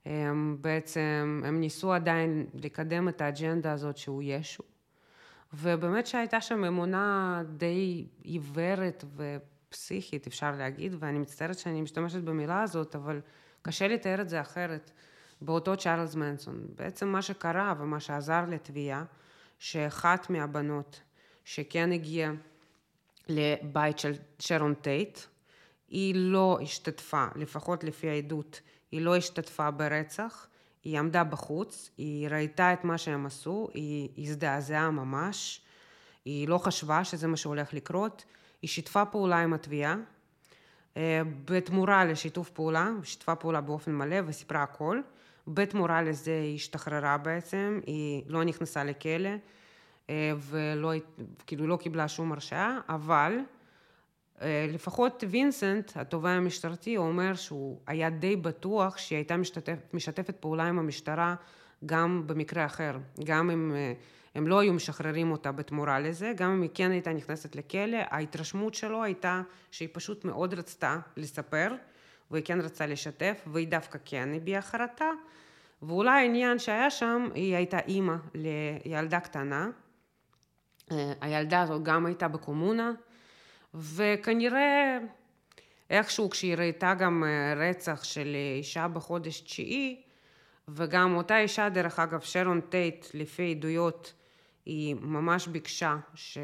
הם 0.05 0.57
בעצם, 0.61 1.41
הם 1.45 1.59
ניסו 1.59 1.93
עדיין 1.93 2.45
לקדם 2.53 3.09
את 3.09 3.21
האג'נדה 3.21 3.71
הזאת 3.71 3.97
שהוא 3.97 4.23
ישו, 4.25 4.63
ובאמת 5.53 6.07
שהייתה 6.07 6.41
שם 6.41 6.63
אמונה 6.63 7.41
די 7.57 8.07
עיוורת 8.23 9.03
ופסיכית, 9.15 10.27
אפשר 10.27 10.51
להגיד, 10.51 10.95
ואני 10.99 11.19
מצטערת 11.19 11.59
שאני 11.59 11.81
משתמשת 11.81 12.21
במילה 12.21 12.63
הזאת, 12.63 12.95
אבל 12.95 13.19
קשה 13.61 13.87
לתאר 13.87 14.21
את 14.21 14.29
זה 14.29 14.41
אחרת. 14.41 14.91
באותו 15.41 15.77
צ'ארלס 15.77 16.15
מנסון. 16.15 16.65
בעצם 16.75 17.07
מה 17.07 17.21
שקרה 17.21 17.73
ומה 17.79 17.99
שעזר 17.99 18.45
לתביעה, 18.47 19.03
שאחת 19.59 20.29
מהבנות 20.29 21.01
שכן 21.45 21.91
הגיעה 21.91 22.31
לבית 23.29 23.99
של 23.99 24.13
שרון 24.39 24.73
טייט, 24.73 25.19
היא 25.87 26.15
לא 26.17 26.59
השתתפה, 26.61 27.25
לפחות 27.35 27.83
לפי 27.83 28.09
העדות, 28.09 28.61
היא 28.91 29.01
לא 29.01 29.15
השתתפה 29.15 29.71
ברצח, 29.71 30.47
היא 30.83 30.99
עמדה 30.99 31.23
בחוץ, 31.23 31.91
היא 31.97 32.29
ראיתה 32.29 32.73
את 32.73 32.83
מה 32.83 32.97
שהם 32.97 33.25
עשו, 33.25 33.67
היא 33.73 34.09
הזדעזעה 34.17 34.91
ממש, 34.91 35.61
היא 36.25 36.47
לא 36.47 36.57
חשבה 36.57 37.03
שזה 37.03 37.27
מה 37.27 37.37
שהולך 37.37 37.73
לקרות, 37.73 38.25
היא 38.61 38.69
שיתפה 38.69 39.05
פעולה 39.05 39.39
עם 39.39 39.53
התביעה, 39.53 39.95
אה, 40.97 41.21
בתמורה 41.45 42.05
לשיתוף 42.05 42.49
פעולה, 42.49 42.89
שיתפה 43.03 43.35
פעולה 43.35 43.61
באופן 43.61 43.91
מלא 43.91 44.17
וסיפרה 44.25 44.63
הכל. 44.63 45.01
בתמורה 45.47 46.01
לזה 46.01 46.31
היא 46.31 46.55
השתחררה 46.55 47.17
בעצם, 47.17 47.79
היא 47.87 48.23
לא 48.27 48.43
נכנסה 48.43 48.83
לכלא 48.83 49.29
אה, 50.09 50.33
ולא, 50.37 50.91
כאילו 51.47 51.67
לא 51.67 51.77
קיבלה 51.77 52.07
שום 52.07 52.31
הרשעה, 52.31 52.79
אבל 52.89 53.37
לפחות 54.69 55.23
וינסנט, 55.29 55.91
התובע 55.95 56.29
המשטרתי, 56.29 56.97
אומר 56.97 57.35
שהוא 57.35 57.79
היה 57.87 58.09
די 58.09 58.35
בטוח 58.35 58.97
שהיא 58.97 59.17
הייתה 59.17 59.37
משתתף, 59.37 59.77
משתפת 59.93 60.35
פעולה 60.39 60.63
עם 60.63 60.79
המשטרה 60.79 61.35
גם 61.85 62.23
במקרה 62.25 62.65
אחר, 62.65 62.97
גם 63.23 63.49
אם 63.49 63.71
אה, 63.75 63.93
הם 64.35 64.47
לא 64.47 64.59
היו 64.59 64.73
משחררים 64.73 65.31
אותה 65.31 65.51
בתמורה 65.51 65.99
לזה, 65.99 66.33
גם 66.35 66.51
אם 66.51 66.61
היא 66.61 66.69
כן 66.73 66.91
הייתה 66.91 67.13
נכנסת 67.13 67.55
לכלא, 67.55 67.97
ההתרשמות 68.09 68.73
שלו 68.73 69.03
הייתה 69.03 69.41
שהיא 69.71 69.89
פשוט 69.91 70.25
מאוד 70.25 70.53
רצתה 70.53 70.99
לספר 71.17 71.73
והיא 72.31 72.43
כן 72.43 72.61
רצתה 72.61 72.85
לשתף, 72.85 73.41
והיא 73.51 73.67
דווקא 73.67 73.99
כן 74.05 74.29
הביעה 74.35 74.61
חרטה, 74.61 75.09
ואולי 75.81 76.21
העניין 76.21 76.59
שהיה 76.59 76.89
שם, 76.89 77.29
היא 77.33 77.55
הייתה 77.55 77.79
אימא 77.79 78.15
לילדה 78.35 79.19
קטנה, 79.19 79.69
אה, 80.91 81.13
הילדה 81.21 81.61
הזאת 81.61 81.83
גם 81.83 82.05
הייתה 82.05 82.27
בקומונה, 82.27 82.91
וכנראה 83.73 84.97
איכשהו 85.89 86.29
כשהיא 86.29 86.55
ראיתה 86.55 86.93
גם 86.93 87.23
אה, 87.23 87.53
רצח 87.69 88.03
של 88.03 88.35
אישה 88.57 88.87
בחודש 88.87 89.41
תשיעי, 89.41 90.01
וגם 90.67 91.15
אותה 91.15 91.39
אישה, 91.39 91.69
דרך 91.69 91.99
אגב, 91.99 92.19
שרון 92.19 92.61
טייט, 92.61 93.05
לפי 93.13 93.51
עדויות, 93.51 94.13
היא 94.65 94.95
ממש 94.95 95.47
ביקשה 95.47 95.97
ש... 96.13 96.37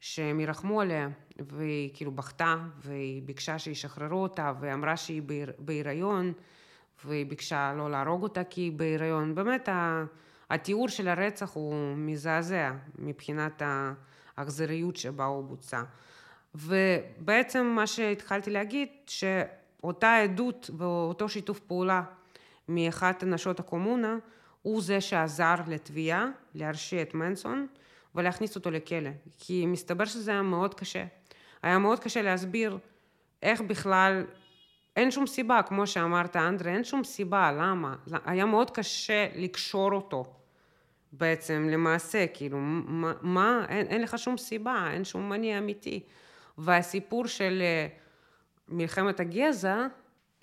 שהם 0.00 0.40
ירחמו 0.40 0.80
עליה, 0.80 1.08
והיא 1.38 1.90
כאילו 1.94 2.12
בכתה, 2.12 2.56
והיא 2.78 3.22
ביקשה 3.22 3.58
שישחררו 3.58 4.22
אותה, 4.22 4.52
ואמרה 4.60 4.96
שהיא 4.96 5.22
בהיריון, 5.58 6.32
והיא 7.04 7.26
ביקשה 7.26 7.72
לא 7.76 7.90
להרוג 7.90 8.22
אותה 8.22 8.44
כי 8.44 8.60
היא 8.60 8.72
בהיריון. 8.72 9.34
באמת, 9.34 9.68
התיאור 10.50 10.88
של 10.88 11.08
הרצח 11.08 11.52
הוא 11.52 11.96
מזעזע 11.96 12.72
מבחינת 12.98 13.62
האכזריות 14.36 14.96
שבה 14.96 15.24
הוא 15.24 15.44
בוצע. 15.44 15.82
ובעצם 16.54 17.66
מה 17.66 17.86
שהתחלתי 17.86 18.50
להגיד, 18.50 18.88
שאותה 19.06 20.16
עדות 20.16 20.70
ואותו 20.78 21.28
שיתוף 21.28 21.60
פעולה 21.60 22.02
מאחת 22.68 23.24
נשות 23.24 23.60
הקומונה, 23.60 24.16
הוא 24.62 24.82
זה 24.82 25.00
שעזר 25.00 25.54
לתביעה 25.66 26.28
להרשיע 26.54 27.02
את 27.02 27.14
מנסון 27.14 27.66
ולהכניס 28.14 28.56
אותו 28.56 28.70
לכלא. 28.70 29.10
כי 29.38 29.66
מסתבר 29.66 30.04
שזה 30.04 30.30
היה 30.30 30.42
מאוד 30.42 30.74
קשה. 30.74 31.04
היה 31.62 31.78
מאוד 31.78 32.00
קשה 32.00 32.22
להסביר 32.22 32.78
איך 33.42 33.60
בכלל, 33.60 34.24
אין 34.96 35.10
שום 35.10 35.26
סיבה, 35.26 35.62
כמו 35.62 35.86
שאמרת 35.86 36.36
אנדרי, 36.36 36.74
אין 36.74 36.84
שום 36.84 37.04
סיבה, 37.04 37.52
למה? 37.52 37.94
היה 38.24 38.46
מאוד 38.46 38.70
קשה 38.70 39.26
לקשור 39.34 39.92
אותו 39.92 40.24
בעצם, 41.18 41.68
למעשה, 41.72 42.26
כאילו, 42.34 42.58
מה, 42.60 43.12
מה 43.22 43.66
אין, 43.68 43.86
אין 43.86 44.02
לך 44.02 44.18
שום 44.18 44.36
סיבה, 44.36 44.90
אין 44.92 45.04
שום 45.04 45.28
מניע 45.28 45.58
אמיתי. 45.58 46.00
והסיפור 46.58 47.26
של 47.26 47.62
אה, 47.62 47.86
מלחמת 48.68 49.20
הגזע, 49.20 49.86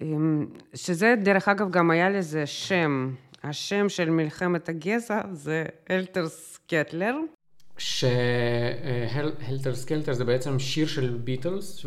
אמ, 0.02 0.46
שזה 0.74 1.16
דרך 1.24 1.48
אגב 1.48 1.72
גם 1.72 1.92
היה 1.92 2.10
לזה 2.10 2.46
שם, 2.46 3.14
השם 3.44 3.90
של 3.90 4.10
מלחמת 4.10 4.70
הגזע 4.70 5.22
זה 5.32 5.66
אלתרס 5.92 6.60
קטלר, 6.68 7.16
שהלטר 7.78 9.76
סקלטר 9.76 10.14
זה 10.14 10.26
בעצם 10.26 10.60
שיר 10.60 10.88
של 10.88 11.18
ביטלס, 11.24 11.86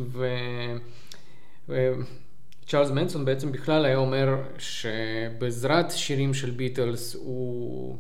וצ'ארלס 1.68 2.90
מנסון 2.90 3.24
בעצם 3.24 3.52
בכלל 3.52 3.84
היה 3.84 3.96
אומר 3.96 4.36
שבעזרת 4.58 5.90
שירים 5.90 6.34
של 6.34 6.50
ביטלס 6.50 7.14
הוא 7.14 7.98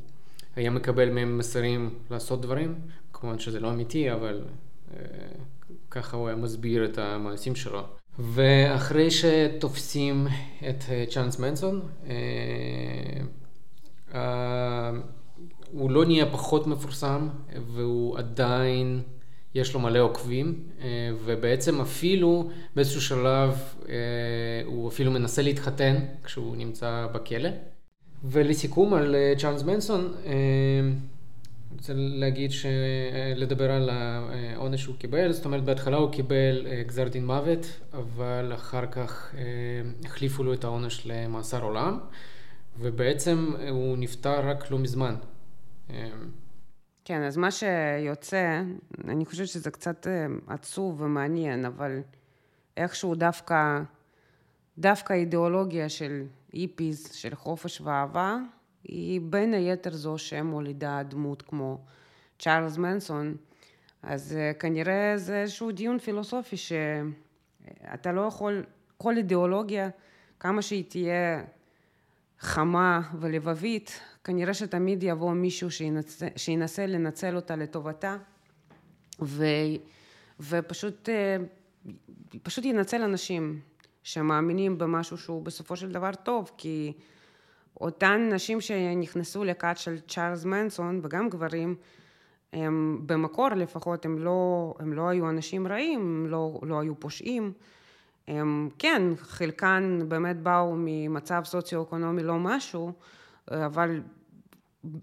היה 0.56 0.70
מקבל 0.70 1.10
מהם 1.10 1.38
מסרים 1.38 1.90
לעשות 2.10 2.40
דברים, 2.40 2.74
כמובן 3.12 3.38
שזה 3.38 3.60
לא 3.60 3.70
אמיתי, 3.70 4.12
אבל 4.12 4.44
אה, 4.94 4.98
ככה 5.90 6.16
הוא 6.16 6.28
היה 6.28 6.36
מסביר 6.36 6.84
את 6.84 6.98
המעשים 6.98 7.54
שלו. 7.54 7.82
ואחרי 8.18 9.08
שתופסים 9.10 10.26
את 10.68 10.84
אה, 10.90 11.04
צ'ארלס 11.10 11.38
מנסון, 11.38 11.82
אה, 14.14 14.90
הוא 15.72 15.90
לא 15.90 16.04
נהיה 16.04 16.26
פחות 16.32 16.66
מפורסם, 16.66 17.28
והוא 17.66 18.18
עדיין, 18.18 19.02
יש 19.54 19.74
לו 19.74 19.80
מלא 19.80 19.98
עוקבים, 19.98 20.62
ובעצם 21.24 21.80
אפילו 21.80 22.50
באיזשהו 22.76 23.00
שלב 23.00 23.58
הוא 24.66 24.88
אפילו 24.88 25.10
מנסה 25.10 25.42
להתחתן 25.42 25.96
כשהוא 26.24 26.56
נמצא 26.56 27.06
בכלא. 27.12 27.48
ולסיכום 28.24 28.94
על 28.94 29.14
אה, 29.14 29.32
צ'ארלס 29.38 29.62
מנסון, 29.62 30.14
אני 30.24 31.78
רוצה 31.78 31.92
להגיד, 31.96 32.50
לדבר 33.36 33.70
על 33.70 33.90
העונש 33.90 34.82
שהוא 34.82 34.96
קיבל, 34.96 35.32
זאת 35.32 35.44
אומרת 35.44 35.64
בהתחלה 35.64 35.96
הוא 35.96 36.12
קיבל 36.12 36.66
גזר 36.86 37.08
דין 37.08 37.26
מוות, 37.26 37.80
אבל 37.92 38.52
אחר 38.54 38.86
כך 38.86 39.34
החליפו 40.04 40.44
לו 40.44 40.54
את 40.54 40.64
העונש 40.64 41.06
למאסר 41.06 41.62
עולם, 41.62 41.98
ובעצם 42.78 43.52
הוא 43.70 43.96
נפטר 43.98 44.48
רק 44.48 44.70
לא 44.70 44.78
מזמן, 44.78 45.14
אמ, 45.90 45.94
כן, 47.04 47.22
אז 47.22 47.36
מה 47.36 47.50
שיוצא, 47.50 48.62
אני 49.08 49.24
חושבת 49.24 49.48
שזה 49.48 49.70
קצת 49.70 50.06
אה, 50.06 50.26
עצוב 50.46 51.00
ומעניין, 51.00 51.64
אבל 51.64 52.00
איכשהו 52.76 53.14
דווקא, 53.14 53.80
דווקא 54.78 55.12
אידיאולוגיה 55.12 55.88
של 55.88 56.24
איפיז, 56.56 57.12
של 57.12 57.34
חופש 57.34 57.80
ואהבה, 57.80 58.38
היא 58.84 59.20
בין 59.22 59.54
היתר 59.54 59.94
זו 59.94 60.18
שמולידה 60.18 61.02
דמות 61.08 61.42
כמו 61.42 61.84
צ'ארלס 62.38 62.76
מנסון, 62.76 63.36
אז 64.02 64.36
אה, 64.36 64.54
כנראה 64.54 65.12
זה 65.16 65.42
איזשהו 65.42 65.72
דיון 65.72 65.98
פילוסופי 65.98 66.56
שאתה 66.56 68.12
לא 68.12 68.20
יכול, 68.20 68.64
כל 68.98 69.16
אידיאולוגיה, 69.16 69.88
כמה 70.40 70.62
שהיא 70.62 70.84
תהיה 70.88 71.44
חמה 72.38 73.00
ולבבית, 73.20 74.00
כנראה 74.24 74.54
שתמיד 74.54 75.02
יבוא 75.02 75.32
מישהו 75.32 75.70
שינסה, 75.70 76.28
שינסה 76.36 76.86
לנצל 76.86 77.36
אותה 77.36 77.56
לטובתה, 77.56 78.16
ו, 79.22 79.44
ופשוט 80.40 81.08
פשוט 82.42 82.64
ינצל 82.64 83.02
אנשים 83.02 83.60
שמאמינים 84.06 84.78
במשהו 84.78 85.18
שהוא 85.18 85.42
בסופו 85.42 85.76
של 85.76 85.92
דבר 85.92 86.10
טוב, 86.22 86.50
כי 86.56 86.92
אותן 87.80 88.28
נשים 88.32 88.60
שנכנסו 88.60 89.44
לכת 89.44 89.74
של 89.76 90.00
צ'ארלס 90.00 90.44
מנסון, 90.44 91.00
וגם 91.02 91.28
גברים, 91.28 91.74
הם 92.52 93.02
במקור 93.06 93.48
לפחות, 93.48 94.04
הם 94.04 94.18
לא, 94.18 94.74
הם 94.78 94.92
לא 94.92 95.08
היו 95.08 95.30
אנשים 95.30 95.66
רעים, 95.66 96.00
הם 96.00 96.26
לא, 96.26 96.60
לא 96.62 96.80
היו 96.80 97.00
פושעים. 97.00 97.52
הם, 98.28 98.68
כן, 98.78 99.02
חלקן 99.16 99.98
באמת 100.08 100.42
באו 100.42 100.74
ממצב 100.76 101.42
סוציו-אקונומי 101.44 102.22
לא 102.22 102.38
משהו, 102.38 102.92
אבל 103.50 104.02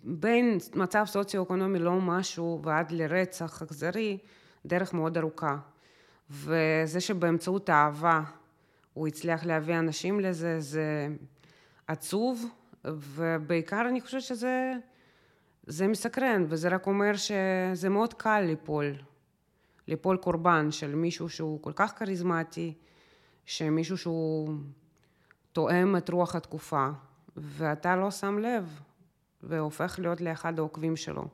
בין 0.03 0.57
מצב 0.75 1.03
סוציו-אקונומי 1.05 1.79
לא 1.79 2.01
משהו 2.01 2.61
ועד 2.63 2.91
לרצח 2.91 3.61
אכזרי, 3.61 4.17
דרך 4.65 4.93
מאוד 4.93 5.17
ארוכה. 5.17 5.57
וזה 6.29 6.99
שבאמצעות 6.99 7.69
אהבה 7.69 8.21
הוא 8.93 9.07
הצליח 9.07 9.45
להביא 9.45 9.79
אנשים 9.79 10.19
לזה, 10.19 10.59
זה 10.59 11.07
עצוב, 11.87 12.45
ובעיקר 12.85 13.85
אני 13.89 14.01
חושבת 14.01 14.21
שזה 14.21 14.73
זה 15.67 15.87
מסקרן, 15.87 16.45
וזה 16.47 16.69
רק 16.69 16.87
אומר 16.87 17.11
שזה 17.15 17.89
מאוד 17.89 18.13
קל 18.13 18.41
ליפול, 18.41 18.93
ליפול 19.87 20.17
קורבן 20.17 20.71
של 20.71 20.95
מישהו 20.95 21.29
שהוא 21.29 21.61
כל 21.61 21.71
כך 21.75 21.93
כריזמטי, 21.97 22.73
שמישהו 23.45 23.97
שהוא 23.97 24.53
תואם 25.51 25.95
את 25.97 26.09
רוח 26.09 26.35
התקופה, 26.35 26.87
ואתה 27.37 27.95
לא 27.95 28.11
שם 28.11 28.39
לב, 28.39 28.79
והופך 29.43 29.99
להיות 30.01 30.21
לאחד 30.21 30.59
העוקבים 30.59 30.95
שלו. 30.95 31.27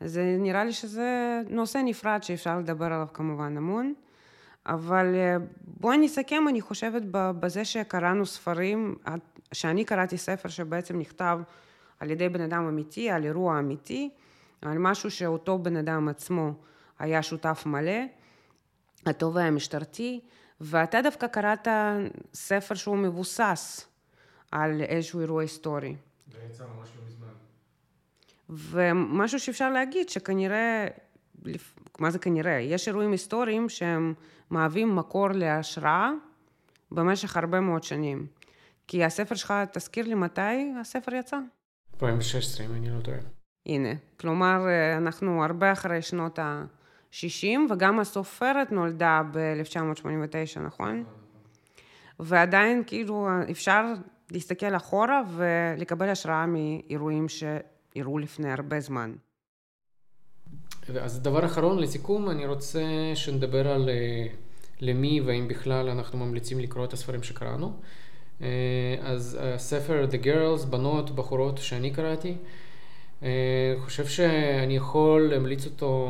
אז 0.00 0.20
נראה 0.38 0.64
לי 0.64 0.72
שזה 0.72 1.40
נושא 1.50 1.78
נפרד 1.84 2.22
שאפשר 2.22 2.58
לדבר 2.58 2.84
עליו 2.84 3.08
כמובן 3.14 3.56
המון, 3.56 3.94
אבל 4.68 5.14
אה, 5.14 5.36
בואי 5.62 5.98
נסכם, 5.98 6.44
אני 6.48 6.60
חושבת, 6.60 7.02
בזה 7.10 7.64
שקראנו 7.64 8.26
ספרים, 8.26 8.94
שאני 9.52 9.84
קראתי 9.84 10.18
ספר 10.18 10.48
שבעצם 10.48 10.98
נכתב 10.98 11.38
על 12.00 12.10
ידי 12.10 12.28
בן 12.28 12.40
אדם 12.40 12.68
אמיתי, 12.68 13.10
על 13.10 13.24
אירוע 13.24 13.58
אמיתי, 13.58 14.10
על 14.62 14.78
משהו 14.78 15.10
שאותו 15.10 15.58
בן 15.58 15.76
אדם 15.76 16.08
עצמו 16.08 16.52
היה 16.98 17.22
שותף 17.22 17.62
מלא, 17.66 18.00
התובע 19.06 19.42
המשטרתי, 19.42 20.20
ואתה 20.60 21.02
דווקא 21.02 21.26
קראת 21.26 21.68
ספר 22.34 22.74
שהוא 22.74 22.96
מבוסס 22.96 23.86
על 24.50 24.80
איזשהו 24.80 25.20
אירוע 25.20 25.42
היסטורי. 25.42 25.96
זה 26.32 26.38
יצא 26.50 26.64
ממש 26.64 26.88
לא 26.96 27.02
מזמן. 27.06 27.28
ומשהו 28.48 29.40
שאפשר 29.40 29.70
להגיד 29.70 30.08
שכנראה, 30.08 30.86
מה 31.98 32.10
זה 32.10 32.18
כנראה? 32.18 32.52
יש 32.52 32.88
אירועים 32.88 33.12
היסטוריים 33.12 33.68
שהם 33.68 34.14
מהווים 34.50 34.96
מקור 34.96 35.28
להשראה 35.28 36.10
במשך 36.90 37.36
הרבה 37.36 37.60
מאוד 37.60 37.82
שנים. 37.82 38.26
כי 38.86 39.04
הספר 39.04 39.34
שלך, 39.34 39.54
תזכיר 39.72 40.06
לי 40.06 40.14
מתי 40.14 40.72
הספר 40.80 41.14
יצא? 41.14 41.38
2016, 41.94 42.66
אם 42.66 42.72
אני 42.74 42.90
לא 42.90 43.00
טועה. 43.00 43.18
הנה, 43.66 43.88
כלומר, 44.20 44.66
אנחנו 44.96 45.44
הרבה 45.44 45.72
אחרי 45.72 46.02
שנות 46.02 46.38
ה-60, 46.38 47.58
וגם 47.70 48.00
הסופרת 48.00 48.72
נולדה 48.72 49.22
ב-1989, 49.32 50.60
נכון? 50.60 51.04
ועדיין, 52.20 52.82
כאילו, 52.86 53.28
אפשר 53.50 53.84
להסתכל 54.30 54.76
אחורה 54.76 55.22
ולקבל 55.28 56.08
השראה 56.08 56.46
מאירועים 56.46 57.26
שאירעו 57.28 58.18
לפני 58.18 58.52
הרבה 58.52 58.80
זמן. 58.80 59.14
אז 60.96 61.20
דבר 61.22 61.44
אחרון, 61.46 61.78
לסיכום, 61.78 62.30
אני 62.30 62.46
רוצה 62.46 62.82
שנדבר 63.14 63.68
על 63.68 63.88
אה, 63.88 64.26
למי 64.80 65.20
והאם 65.20 65.48
בכלל 65.48 65.88
אנחנו 65.88 66.18
ממליצים 66.18 66.60
לקרוא 66.60 66.84
את 66.84 66.92
הספרים 66.92 67.22
שקראנו. 67.22 67.72
אה, 68.42 68.46
אז 69.00 69.38
הספר 69.40 70.06
The 70.10 70.24
Girls, 70.24 70.66
בנות, 70.66 71.10
בחורות, 71.10 71.58
שאני 71.58 71.90
קראתי, 71.90 72.34
אה, 73.22 73.74
חושב 73.78 74.06
שאני 74.06 74.76
יכול 74.76 75.28
להמליץ 75.30 75.66
אותו 75.66 76.08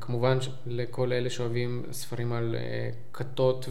כמובן 0.00 0.38
לכל 0.66 1.12
אלה 1.12 1.30
שאוהבים 1.30 1.82
ספרים 1.92 2.32
על 2.32 2.56
כתות 3.12 3.68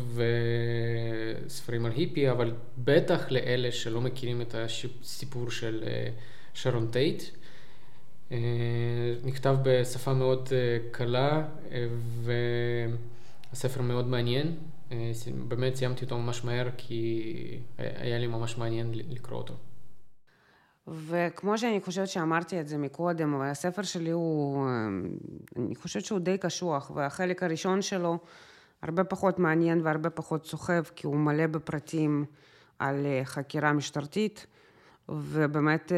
וספרים 1.46 1.86
על 1.86 1.92
היפי, 1.92 2.32
אבל 2.32 2.54
בטח 2.78 3.32
לאלה 3.32 3.72
שלא 3.72 4.02
מכירים 4.02 4.42
את 4.42 4.56
הסיפור 4.56 5.52
של 5.52 5.84
שרון 6.54 6.88
טייט. 6.92 7.24
נכתב 9.24 9.56
בשפה 9.64 10.14
מאוד 10.14 10.50
קלה 10.92 11.48
והספר 13.52 13.82
מאוד 13.82 14.08
מעניין. 14.08 14.56
באמת 15.48 15.76
סיימתי 15.76 16.06
אותו 16.06 16.18
ממש 16.18 16.46
מהר 16.46 16.70
כי 16.78 17.60
היה 17.78 18.18
לי 18.18 18.28
ממש 18.28 18.58
מעניין 18.58 18.92
לקרוא 18.94 19.38
אותו. 19.38 19.54
וכמו 20.88 21.58
שאני 21.58 21.82
חושבת 21.82 22.08
שאמרתי 22.08 22.60
את 22.60 22.68
זה 22.68 22.78
מקודם, 22.78 23.34
אבל 23.34 23.46
הספר 23.46 23.82
שלי 23.82 24.10
הוא, 24.10 24.68
אני 25.58 25.76
חושבת 25.76 26.06
שהוא 26.06 26.20
די 26.20 26.38
קשוח, 26.38 26.92
והחלק 26.96 27.44
הראשון 27.44 27.82
שלו 27.82 28.18
הרבה 28.82 29.04
פחות 29.04 29.40
מעניין 29.40 29.82
והרבה 29.84 30.10
פחות 30.10 30.46
סוחב, 30.46 30.84
כי 30.96 31.08
הוא 31.08 31.16
מלא 31.16 31.48
בפרטים 31.48 32.26
על 32.80 33.06
חקירה 33.24 33.74
משטרתית, 33.74 34.46
ובאמת 35.10 35.92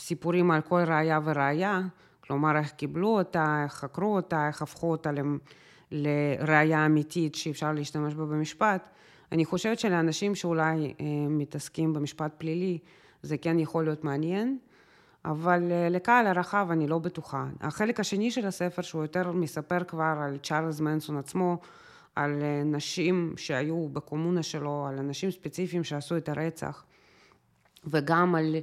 סיפורים 0.00 0.50
על 0.50 0.60
כל 0.60 0.80
ראייה 0.86 1.20
וראייה, 1.24 1.80
כלומר 2.20 2.58
איך 2.58 2.70
קיבלו 2.70 3.08
אותה, 3.08 3.60
איך 3.64 3.72
חקרו 3.72 4.16
אותה, 4.16 4.46
איך 4.48 4.62
הפכו 4.62 4.90
אותה 4.90 5.10
לראייה 5.90 6.86
אמיתית 6.86 7.34
שאפשר 7.34 7.72
להשתמש 7.72 8.14
בה 8.14 8.24
במשפט. 8.24 8.88
אני 9.32 9.44
חושבת 9.44 9.78
שלאנשים 9.78 10.34
שאולי 10.34 10.94
אה, 11.00 11.06
מתעסקים 11.28 11.92
במשפט 11.92 12.32
פלילי, 12.38 12.78
זה 13.22 13.38
כן 13.38 13.58
יכול 13.58 13.84
להיות 13.84 14.04
מעניין, 14.04 14.58
אבל 15.24 15.72
אה, 15.72 15.88
לקהל 15.88 16.26
הרחב 16.26 16.68
אני 16.70 16.86
לא 16.86 16.98
בטוחה. 16.98 17.46
החלק 17.60 18.00
השני 18.00 18.30
של 18.30 18.46
הספר, 18.46 18.82
שהוא 18.82 19.02
יותר 19.02 19.32
מספר 19.32 19.84
כבר 19.84 20.18
על 20.24 20.38
צ'ארלס 20.42 20.80
מנסון 20.80 21.16
עצמו, 21.16 21.58
על 22.16 22.42
אה, 22.42 22.62
נשים 22.64 23.34
שהיו 23.36 23.88
בקומונה 23.88 24.42
שלו, 24.42 24.86
על 24.88 24.98
אנשים 24.98 25.30
ספציפיים 25.30 25.84
שעשו 25.84 26.16
את 26.16 26.28
הרצח, 26.28 26.84
וגם 27.84 28.34
על 28.34 28.56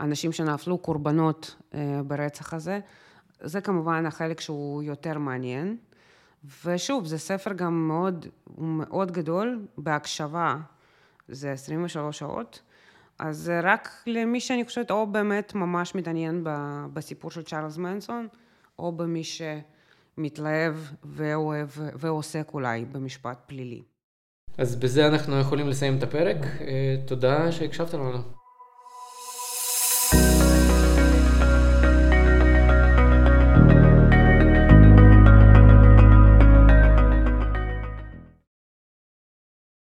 אנשים 0.00 0.32
שנפלו 0.32 0.78
קורבנות 0.78 1.56
אה, 1.74 2.00
ברצח 2.06 2.54
הזה. 2.54 2.80
זה 3.40 3.60
כמובן 3.60 4.06
החלק 4.06 4.40
שהוא 4.40 4.82
יותר 4.82 5.18
מעניין. 5.18 5.76
ושוב, 6.64 7.06
זה 7.06 7.18
ספר 7.18 7.52
גם 7.52 7.88
מאוד, 7.88 8.26
מאוד 8.58 9.10
גדול, 9.10 9.66
בהקשבה, 9.78 10.56
זה 11.28 11.52
23 11.52 12.18
שעות. 12.18 12.62
אז 13.18 13.52
רק 13.62 13.88
למי 14.06 14.40
שאני 14.40 14.64
חושבת, 14.64 14.90
או 14.90 15.06
באמת 15.06 15.54
ממש 15.54 15.94
מתעניין 15.94 16.44
בסיפור 16.92 17.30
של 17.30 17.42
צ'ארלס 17.42 17.76
מנסון, 17.76 18.28
או 18.78 18.92
במי 18.92 19.22
שמתלהב 19.24 20.74
ואוהב 21.04 21.68
ועוסק 21.74 22.50
אולי 22.54 22.84
במשפט 22.84 23.38
פלילי. 23.46 23.82
אז 24.58 24.76
בזה 24.76 25.06
אנחנו 25.06 25.40
יכולים 25.40 25.68
לסיים 25.68 25.98
את 25.98 26.02
הפרק. 26.02 26.36
אה, 26.60 26.96
תודה 27.06 27.52
שהקשבת 27.52 27.94
לנו. 27.94 28.41